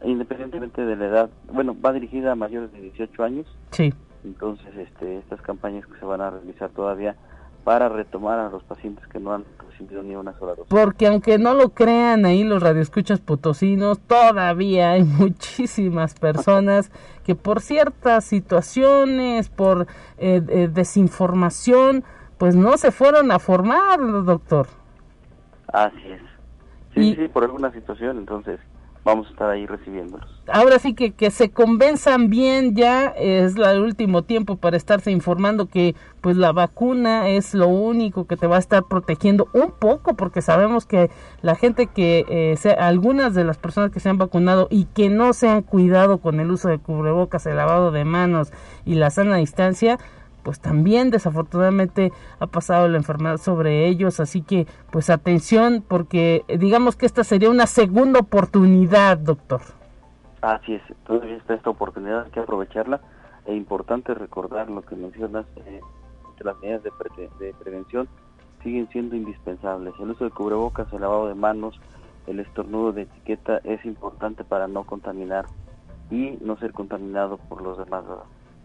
[0.03, 1.29] Independientemente de la edad.
[1.51, 3.47] Bueno, va dirigida a mayores de 18 años.
[3.71, 3.93] Sí.
[4.23, 7.15] Entonces, este, estas campañas que se van a realizar todavía
[7.63, 10.69] para retomar a los pacientes que no han recibido ni una sola dosis.
[10.69, 16.91] Porque aunque no lo crean ahí los radioescuchas potosinos, todavía hay muchísimas personas
[17.23, 19.87] que por ciertas situaciones, por
[20.17, 22.03] eh, eh, desinformación,
[22.37, 24.67] pues no se fueron a formar, doctor.
[25.71, 26.21] Así es.
[26.93, 28.59] Sí, sí, por alguna situación, entonces
[29.03, 30.29] vamos a estar ahí recibiéndolos.
[30.47, 35.67] Ahora sí que, que se convenzan bien ya, es el último tiempo para estarse informando
[35.67, 40.15] que pues la vacuna es lo único que te va a estar protegiendo un poco,
[40.15, 41.09] porque sabemos que
[41.41, 45.09] la gente que, eh, sea, algunas de las personas que se han vacunado y que
[45.09, 48.51] no se han cuidado con el uso de cubrebocas, el lavado de manos
[48.85, 49.97] y la sana distancia,
[50.43, 56.95] pues también desafortunadamente ha pasado la enfermedad sobre ellos, así que pues atención porque digamos
[56.95, 59.61] que esta sería una segunda oportunidad, doctor.
[60.41, 62.99] Así es, todavía está esta oportunidad, hay que aprovecharla.
[63.45, 65.81] Es importante recordar lo que mencionas, eh,
[66.37, 66.91] que las medidas de,
[67.39, 68.07] de prevención
[68.61, 69.93] siguen siendo indispensables.
[69.99, 71.79] El uso de cubrebocas, el lavado de manos,
[72.27, 75.45] el estornudo de etiqueta es importante para no contaminar
[76.09, 78.03] y no ser contaminado por los demás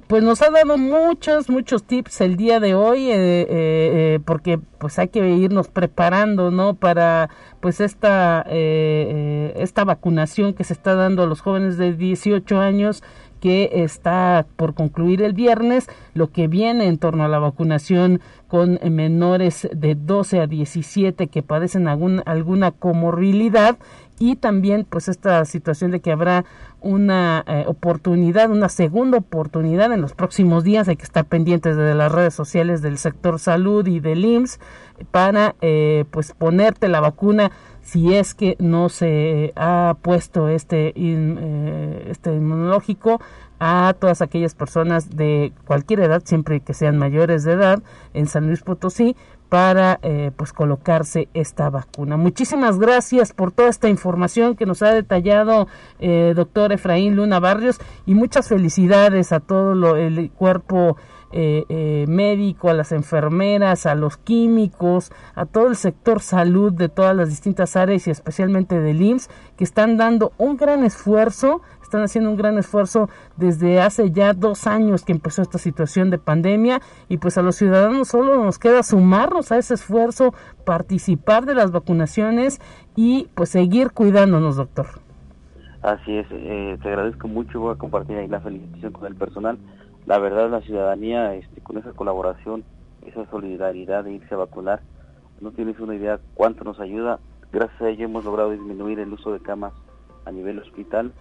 [0.09, 4.59] pues nos ha dado muchos, muchos tips el día de hoy, eh, eh, eh, porque
[4.79, 6.75] pues hay que irnos preparando, ¿no?
[6.75, 7.29] Para
[7.61, 13.03] pues esta, esta vacunación que se está dando a los jóvenes de 18 años
[13.41, 18.81] que está por concluir el viernes, lo que viene en torno a la vacunación con
[18.83, 23.77] menores de 12 a 17 que padecen algún, alguna comorbilidad
[24.19, 26.45] y también pues esta situación de que habrá
[26.81, 30.89] una eh, oportunidad, una segunda oportunidad en los próximos días.
[30.89, 34.61] Hay que estar pendientes de las redes sociales del sector salud y del IMSS
[35.11, 37.53] para eh, pues ponerte la vacuna
[37.83, 43.21] si es que no se ha puesto este, eh, este inmunológico
[43.61, 47.83] a todas aquellas personas de cualquier edad, siempre que sean mayores de edad,
[48.15, 49.17] en San Luis Potosí,
[49.49, 52.17] para eh, pues colocarse esta vacuna.
[52.17, 55.69] Muchísimas gracias por toda esta información que nos ha detallado
[55.99, 60.97] eh, doctor Efraín Luna Barrios y muchas felicidades a todo lo, el cuerpo
[61.31, 66.89] eh, eh, médico, a las enfermeras, a los químicos, a todo el sector salud de
[66.89, 69.29] todas las distintas áreas y especialmente del IMSS
[69.59, 74.67] que están dando un gran esfuerzo están haciendo un gran esfuerzo desde hace ya dos
[74.67, 78.83] años que empezó esta situación de pandemia y pues a los ciudadanos solo nos queda
[78.83, 80.35] sumarnos a ese esfuerzo,
[80.67, 82.61] participar de las vacunaciones
[82.95, 84.87] y pues seguir cuidándonos, doctor.
[85.81, 89.57] Así es, eh, te agradezco mucho, voy a compartir ahí la felicitación con el personal.
[90.05, 92.65] La verdad, la ciudadanía, este, con esa colaboración,
[93.07, 94.81] esa solidaridad de irse a vacunar,
[95.41, 97.19] no tienes una idea cuánto nos ayuda.
[97.51, 99.73] Gracias a ello hemos logrado disminuir el uso de camas
[100.27, 101.13] a nivel hospital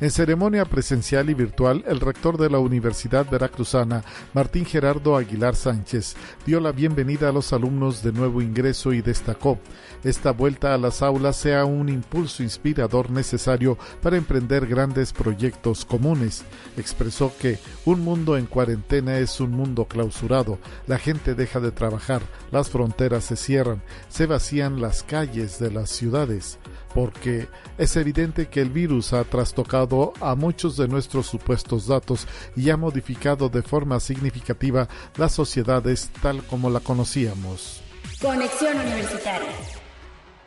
[0.00, 6.14] En ceremonia presencial y virtual, el rector de la Universidad Veracruzana, Martín Gerardo Aguilar Sánchez,
[6.46, 9.58] dio la bienvenida a los alumnos de nuevo ingreso y destacó,
[10.04, 16.44] esta vuelta a las aulas sea un impulso inspirador necesario para emprender grandes proyectos comunes.
[16.76, 22.22] Expresó que un mundo en cuarentena es un mundo clausurado, la gente deja de trabajar,
[22.52, 26.60] las fronteras se cierran, se vacían las calles de las ciudades
[26.98, 27.46] porque
[27.78, 32.26] es evidente que el virus ha trastocado a muchos de nuestros supuestos datos
[32.56, 37.82] y ha modificado de forma significativa las sociedades tal como la conocíamos.
[38.20, 39.77] Conexión Universitaria.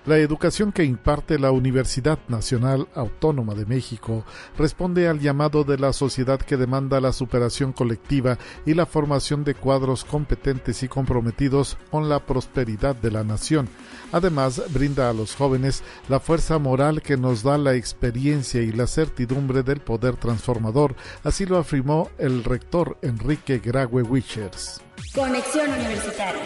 [0.08, 4.26] La educación que imparte la Universidad Nacional Autónoma de México
[4.58, 9.54] responde al llamado de la sociedad que demanda la superación colectiva y la formación de
[9.54, 13.70] cuadros competentes y comprometidos con la prosperidad de la nación.
[14.12, 18.88] Además, brinda a los jóvenes la fuerza moral que nos da la experiencia y la
[18.88, 24.82] certidumbre del poder transformador, así lo afirmó el rector Enrique Graue Wichers.
[25.14, 26.42] Conexión Universitaria.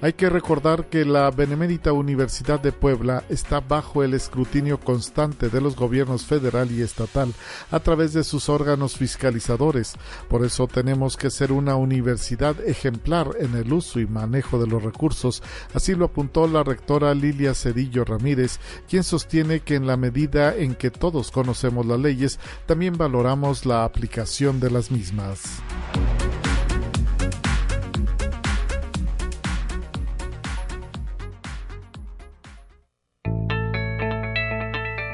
[0.00, 5.60] Hay que recordar que la Benemérita Universidad de Puebla está bajo el escrutinio constante de
[5.60, 7.34] los gobiernos federal y estatal
[7.72, 9.96] a través de sus órganos fiscalizadores.
[10.28, 14.84] Por eso tenemos que ser una universidad ejemplar en el uso y manejo de los
[14.84, 15.42] recursos.
[15.74, 20.76] Así lo apuntó la rectora Lilia Cedillo Ramírez, quien sostiene que en la medida en
[20.76, 25.60] que todos conocemos las leyes, también valoramos la aplicación de las mismas.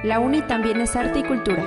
[0.05, 1.64] La UNI también es arte y cultura.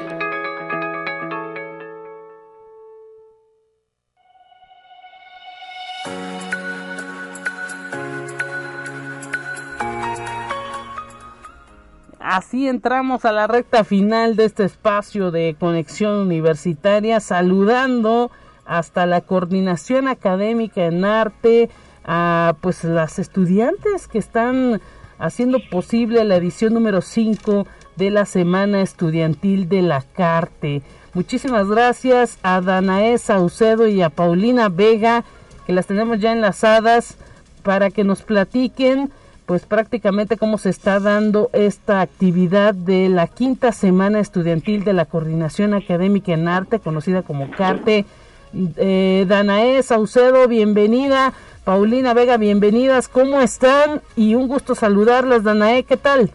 [12.19, 18.29] Así entramos a la recta final de este espacio de conexión universitaria, saludando
[18.65, 21.71] hasta la coordinación académica en arte,
[22.05, 24.79] a pues las estudiantes que están
[25.17, 27.65] haciendo posible la edición número 5
[27.97, 30.81] de la Semana Estudiantil de la Carte.
[31.13, 35.23] Muchísimas gracias a Danae Saucedo y a Paulina Vega,
[35.65, 37.17] que las tenemos ya enlazadas
[37.63, 39.11] para que nos platiquen
[39.47, 45.05] pues prácticamente cómo se está dando esta actividad de la quinta semana estudiantil de la
[45.05, 48.05] Coordinación Académica en Arte, conocida como CARTE.
[48.53, 51.33] Eh, Danae Saucedo, bienvenida.
[51.63, 53.07] Paulina Vega, bienvenidas.
[53.07, 54.01] ¿Cómo están?
[54.17, 56.31] Y un gusto saludarlas, Danae, ¿qué tal?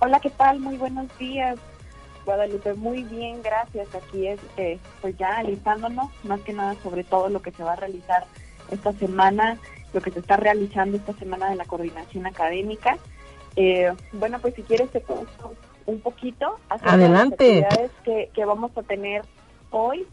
[0.00, 0.60] Hola, ¿qué tal?
[0.60, 1.58] Muy buenos días,
[2.24, 2.74] Guadalupe.
[2.74, 3.92] Muy bien, gracias.
[3.96, 7.72] Aquí es, eh, pues ya alistándonos, más que nada sobre todo lo que se va
[7.72, 8.24] a realizar
[8.70, 9.58] esta semana,
[9.92, 12.96] lo que se está realizando esta semana de la coordinación académica.
[13.56, 15.54] Eh, bueno, pues si quieres te cuento
[15.86, 17.44] un poquito Adelante.
[17.44, 19.22] de las actividades que, que vamos a tener
[19.70, 20.06] hoy.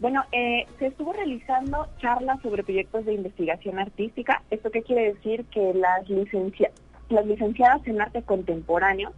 [0.00, 4.42] Bueno, eh, se estuvo realizando charlas sobre proyectos de investigación artística.
[4.50, 5.46] ¿Esto qué quiere decir?
[5.46, 6.70] Que las, licencia
[7.10, 9.12] las licenciadas en arte contemporáneo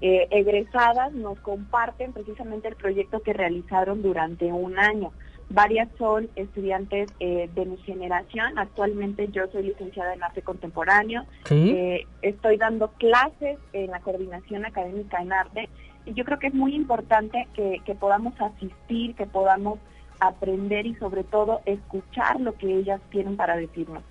[0.00, 5.12] eh, egresadas nos comparten precisamente el proyecto que realizaron durante un año.
[5.50, 8.58] Varias son estudiantes eh, de mi generación.
[8.58, 11.24] Actualmente yo soy licenciada en arte contemporáneo.
[11.50, 15.68] Eh, estoy dando clases en la coordinación académica en arte.
[16.04, 19.78] Y yo creo que es muy importante que, podamos asistir, que podamos
[20.20, 24.02] aprender y sobre todo escuchar lo que ellas tienen para decirnos.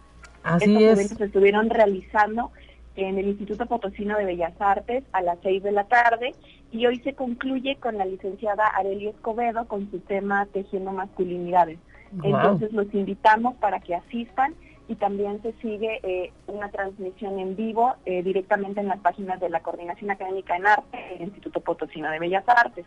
[0.43, 0.91] Así Estos es.
[0.91, 2.51] eventos se estuvieron realizando
[2.98, 6.34] en el Instituto Potosino de Bellas Artes a las seis de la tarde
[6.72, 11.80] y hoy se concluye con la licenciada Arely Escobedo con su tema Tejiendo Masculinidades.
[12.24, 14.56] Entonces los invitamos para que asistan
[14.88, 19.50] y también se sigue eh, una transmisión en vivo eh, directamente en las páginas de
[19.50, 22.86] la Coordinación Académica en Arte del Instituto Potosino de Bellas Artes.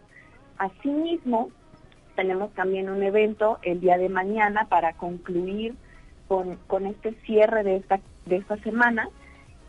[0.59, 1.51] Asimismo,
[2.17, 5.75] tenemos también un evento el día de mañana para concluir
[6.27, 9.09] con, con este cierre de esta, de esta semana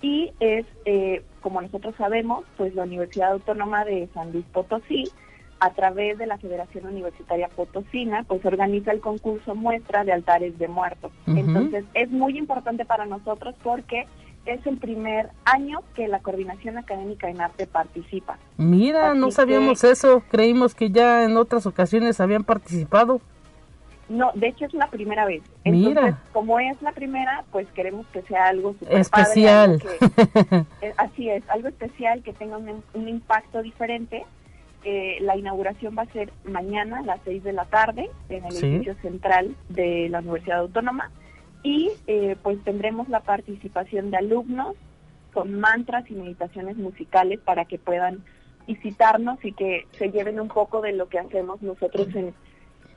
[0.01, 5.05] y es, eh, como nosotros sabemos, pues la Universidad Autónoma de San Luis Potosí,
[5.59, 10.67] a través de la Federación Universitaria Potosina, pues organiza el concurso muestra de altares de
[10.67, 11.11] muertos.
[11.27, 14.07] Entonces es muy importante para nosotros porque
[14.47, 18.39] es el primer año que la Coordinación Académica en Arte participa.
[18.57, 23.21] Mira, no sabíamos eso, creímos que ya en otras ocasiones habían participado.
[24.11, 25.41] No, de hecho es la primera vez.
[25.63, 26.19] Entonces, Mira.
[26.33, 29.79] como es la primera, pues queremos que sea algo super especial.
[29.81, 34.25] Padre, algo que, eh, así es, algo especial que tenga un, un impacto diferente.
[34.83, 38.51] Eh, la inauguración va a ser mañana a las 6 de la tarde en el
[38.51, 38.65] Sí.
[38.65, 41.11] edificio central de la Universidad Autónoma
[41.63, 44.75] y eh, pues tendremos la participación de alumnos
[45.33, 48.23] con mantras y meditaciones musicales para que puedan
[48.67, 52.33] visitarnos y que se lleven un poco de lo que hacemos nosotros en,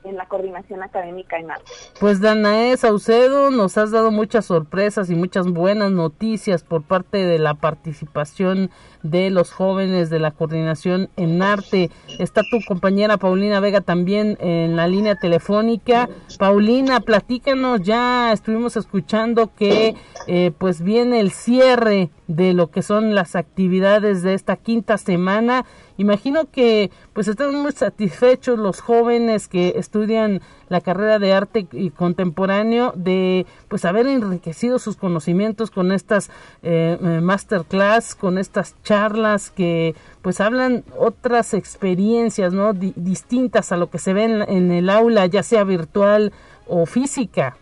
[0.05, 1.71] en la coordinación académica en arte.
[1.99, 7.39] Pues Danae Saucedo, nos has dado muchas sorpresas y muchas buenas noticias por parte de
[7.39, 8.69] la participación
[9.11, 11.91] de los jóvenes de la coordinación en arte.
[12.19, 16.09] Está tu compañera Paulina Vega también en la línea telefónica.
[16.39, 19.95] Paulina, platícanos, ya estuvimos escuchando que
[20.27, 25.65] eh, pues viene el cierre de lo que son las actividades de esta quinta semana.
[25.97, 31.89] Imagino que pues están muy satisfechos los jóvenes que estudian la carrera de arte y
[31.91, 36.29] contemporáneo de pues haber enriquecido sus conocimientos con estas
[36.63, 42.73] eh, eh, masterclass, con estas charlas que pues hablan otras experiencias, ¿no?
[42.73, 46.33] Di- distintas a lo que se ve en, en el aula, ya sea virtual
[46.67, 47.57] o física.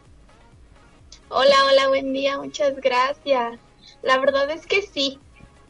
[1.30, 3.60] Hola, hola, buen día, muchas gracias.
[4.02, 5.20] La verdad es que sí,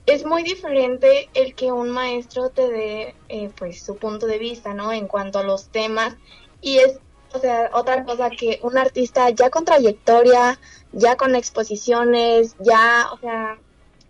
[0.05, 4.73] es muy diferente el que un maestro te dé eh, pues su punto de vista,
[4.73, 4.91] ¿no?
[4.91, 6.15] En cuanto a los temas
[6.61, 6.99] y es,
[7.33, 10.59] o sea, otra cosa que un artista ya con trayectoria,
[10.91, 13.57] ya con exposiciones, ya, o sea,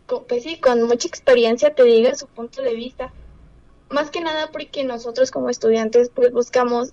[0.08, 3.12] con- pues sí, con mucha experiencia te diga su punto de vista.
[3.90, 6.92] Más que nada porque nosotros como estudiantes pues buscamos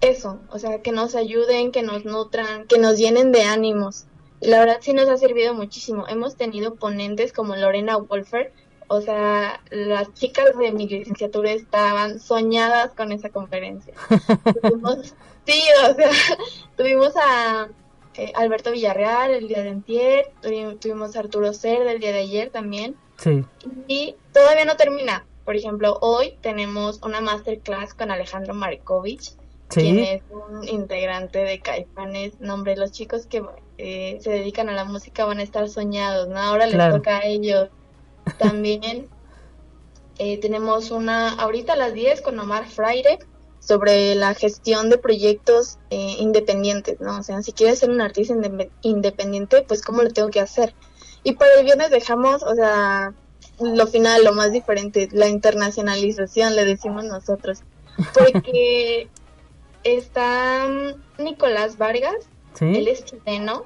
[0.00, 4.04] eso, o sea, que nos ayuden, que nos nutran, que nos llenen de ánimos.
[4.40, 6.06] Y la verdad sí nos ha servido muchísimo.
[6.08, 8.52] Hemos tenido ponentes como Lorena Wolfer,
[8.88, 13.94] o sea, las chicas de mi licenciatura estaban soñadas con esa conferencia.
[14.62, 15.14] Tuvimos-
[15.46, 16.10] sí, o sea,
[16.76, 17.68] tuvimos a
[18.14, 22.20] eh, Alberto Villarreal el día de antier, tuvi- tuvimos a Arturo Cerda el día de
[22.20, 22.96] ayer también.
[23.18, 23.44] Sí.
[23.88, 25.24] Y todavía no termina.
[25.44, 29.32] Por ejemplo, hoy tenemos una masterclass con Alejandro Markovich,
[29.68, 29.80] Sí.
[29.80, 32.38] quien es un integrante de Caifanes.
[32.40, 33.42] Nombre, los chicos que
[33.78, 36.38] eh, se dedican a la música van a estar soñados, ¿no?
[36.38, 36.92] Ahora Claro.
[36.94, 37.68] les toca a ellos.
[38.38, 39.08] También
[40.18, 43.18] eh, tenemos una, ahorita a las 10 con Omar Fraire,
[43.66, 47.18] sobre la gestión de proyectos eh, independientes, ¿no?
[47.18, 50.72] O sea, si quieres ser un artista inde- independiente, pues ¿cómo lo tengo que hacer?
[51.24, 53.12] Y para el viernes dejamos, o sea,
[53.58, 57.58] lo final, lo más diferente, la internacionalización, le decimos nosotros.
[58.14, 59.08] Porque
[59.84, 62.14] está mm, Nicolás Vargas,
[62.54, 62.64] Sí.
[62.64, 63.64] él es chileno,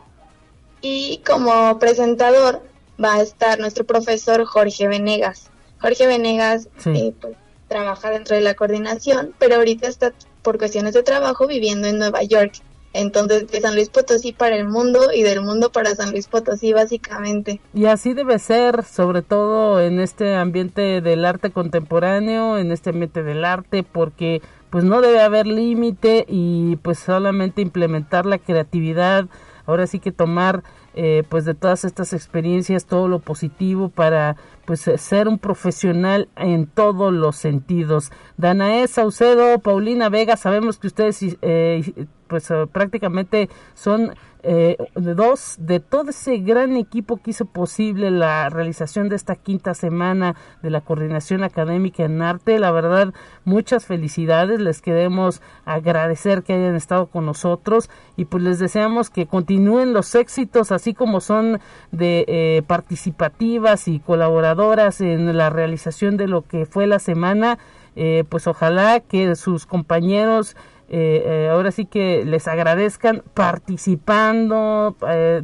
[0.80, 2.62] y como presentador
[3.03, 5.51] va a estar nuestro profesor Jorge Venegas.
[5.80, 6.90] Jorge Venegas Sí.
[6.96, 7.36] eh, pues,
[7.70, 10.12] trabaja dentro de la coordinación, pero ahorita está
[10.42, 12.54] por cuestiones de trabajo viviendo en Nueva York.
[12.92, 16.72] Entonces, de San Luis Potosí para el mundo y del mundo para San Luis Potosí,
[16.72, 17.60] básicamente.
[17.72, 23.22] Y así debe ser, sobre todo en este ambiente del arte contemporáneo, en este ambiente
[23.22, 29.26] del arte, porque pues no debe haber límite y pues solamente implementar la creatividad,
[29.66, 30.64] ahora sí que tomar
[30.94, 34.36] eh, pues de todas estas experiencias, todo lo positivo para
[34.70, 38.12] pues ser un profesional en todos los sentidos.
[38.36, 44.12] Danae Saucedo, Paulina Vega, sabemos que ustedes eh, pues prácticamente son
[44.42, 49.74] eh, dos de todo ese gran equipo que hizo posible la realización de esta quinta
[49.74, 52.58] semana de la coordinación académica en arte.
[52.58, 53.12] La verdad,
[53.44, 59.26] muchas felicidades, les queremos agradecer que hayan estado con nosotros y pues les deseamos que
[59.26, 61.60] continúen los éxitos así como son
[61.90, 64.59] de eh, participativas y colaboradoras
[65.00, 67.58] en la realización de lo que fue la semana.
[67.96, 70.56] Eh, pues ojalá que sus compañeros
[70.92, 75.40] eh, eh, ahora sí que les agradezcan participando, eh,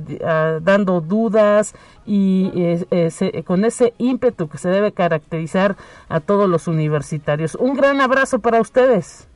[0.61, 2.51] dando dudas y
[3.45, 5.77] con ese ímpetu que se debe caracterizar
[6.09, 7.55] a todos los universitarios.
[7.55, 9.29] Un gran abrazo para ustedes.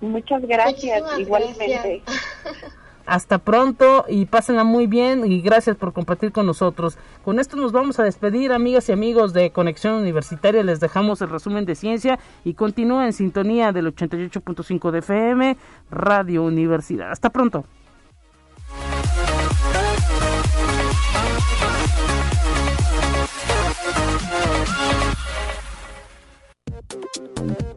[0.00, 2.02] Muchas gracias, igualmente.
[3.06, 6.98] Hasta pronto y pásenla muy bien y gracias por compartir con nosotros.
[7.24, 10.62] Con esto nos vamos a despedir, amigas y amigos de Conexión Universitaria.
[10.62, 15.56] Les dejamos el resumen de ciencia y continúa en sintonía del 88.5 de FM,
[15.90, 17.10] Radio Universidad.
[17.10, 17.64] Hasta pronto.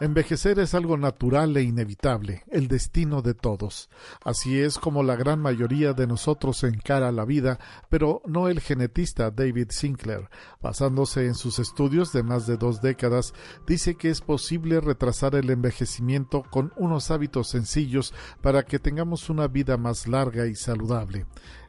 [0.00, 3.88] Envejecer es algo natural e inevitable, el destino de todos.
[4.24, 9.30] Así es como la gran mayoría de nosotros encara la vida, pero no el genetista
[9.30, 10.28] David Sinclair.
[10.60, 13.34] Basándose en sus estudios de más de dos décadas,
[13.68, 19.46] dice que es posible retrasar el envejecimiento con unos hábitos sencillos para que tengamos una
[19.46, 21.24] vida más larga y saludable.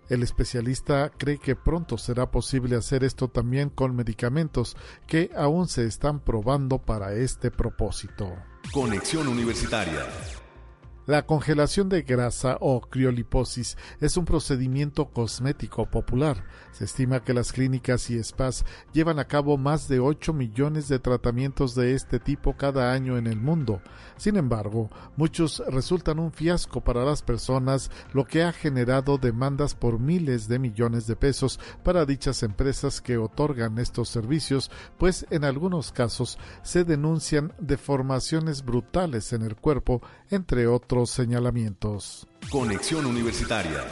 [0.09, 4.77] El especialista cree que pronto será posible hacer esto también con medicamentos
[5.07, 8.31] que aún se están probando para este propósito.
[8.71, 10.05] Conexión Universitaria
[11.05, 16.43] la congelación de grasa o crioliposis es un procedimiento cosmético popular.
[16.71, 20.97] Se estima que las clínicas y spas llevan a cabo más de 8 millones de
[20.97, 23.81] tratamientos de este tipo cada año en el mundo.
[24.17, 29.99] Sin embargo, muchos resultan un fiasco para las personas, lo que ha generado demandas por
[29.99, 35.91] miles de millones de pesos para dichas empresas que otorgan estos servicios, pues en algunos
[35.91, 40.01] casos se denuncian deformaciones brutales en el cuerpo,
[40.31, 42.25] entre otros señalamientos.
[42.49, 43.83] Conexión Universitaria.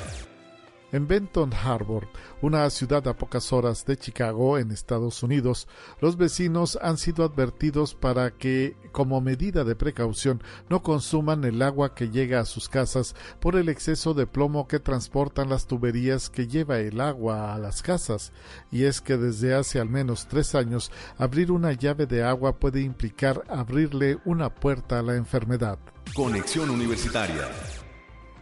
[0.94, 2.08] En Benton Harbor,
[2.44, 5.68] una ciudad a pocas horas de Chicago, en Estados Unidos,
[6.00, 11.96] los vecinos han sido advertidos para que, como medida de precaución, no consuman el agua
[11.96, 16.46] que llega a sus casas por el exceso de plomo que transportan las tuberías que
[16.46, 18.32] lleva el agua a las casas.
[18.72, 22.82] Y es que desde hace al menos tres años, abrir una llave de agua puede
[22.82, 25.80] implicar abrirle una puerta a la enfermedad.
[26.14, 27.50] Conexión Universitaria.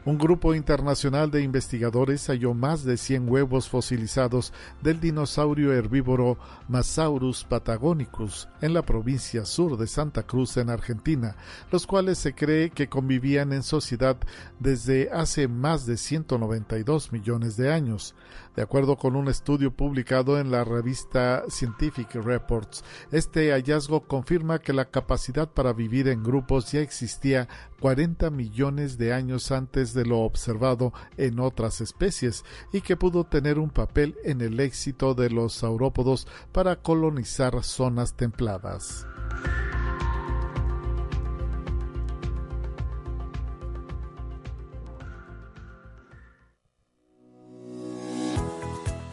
[0.03, 7.43] Un grupo internacional de investigadores halló más de 100 huevos fosilizados del dinosaurio herbívoro Masaurus
[7.43, 11.35] patagonicus en la provincia sur de Santa Cruz en Argentina,
[11.71, 14.17] los cuales se cree que convivían en sociedad
[14.59, 18.15] desde hace más de 192 millones de años.
[18.55, 24.73] De acuerdo con un estudio publicado en la revista Scientific Reports, este hallazgo confirma que
[24.73, 27.47] la capacidad para vivir en grupos ya existía
[27.79, 29.51] 40 millones de años
[29.93, 35.13] de lo observado en otras especies y que pudo tener un papel en el éxito
[35.13, 39.05] de los saurópodos para colonizar zonas templadas.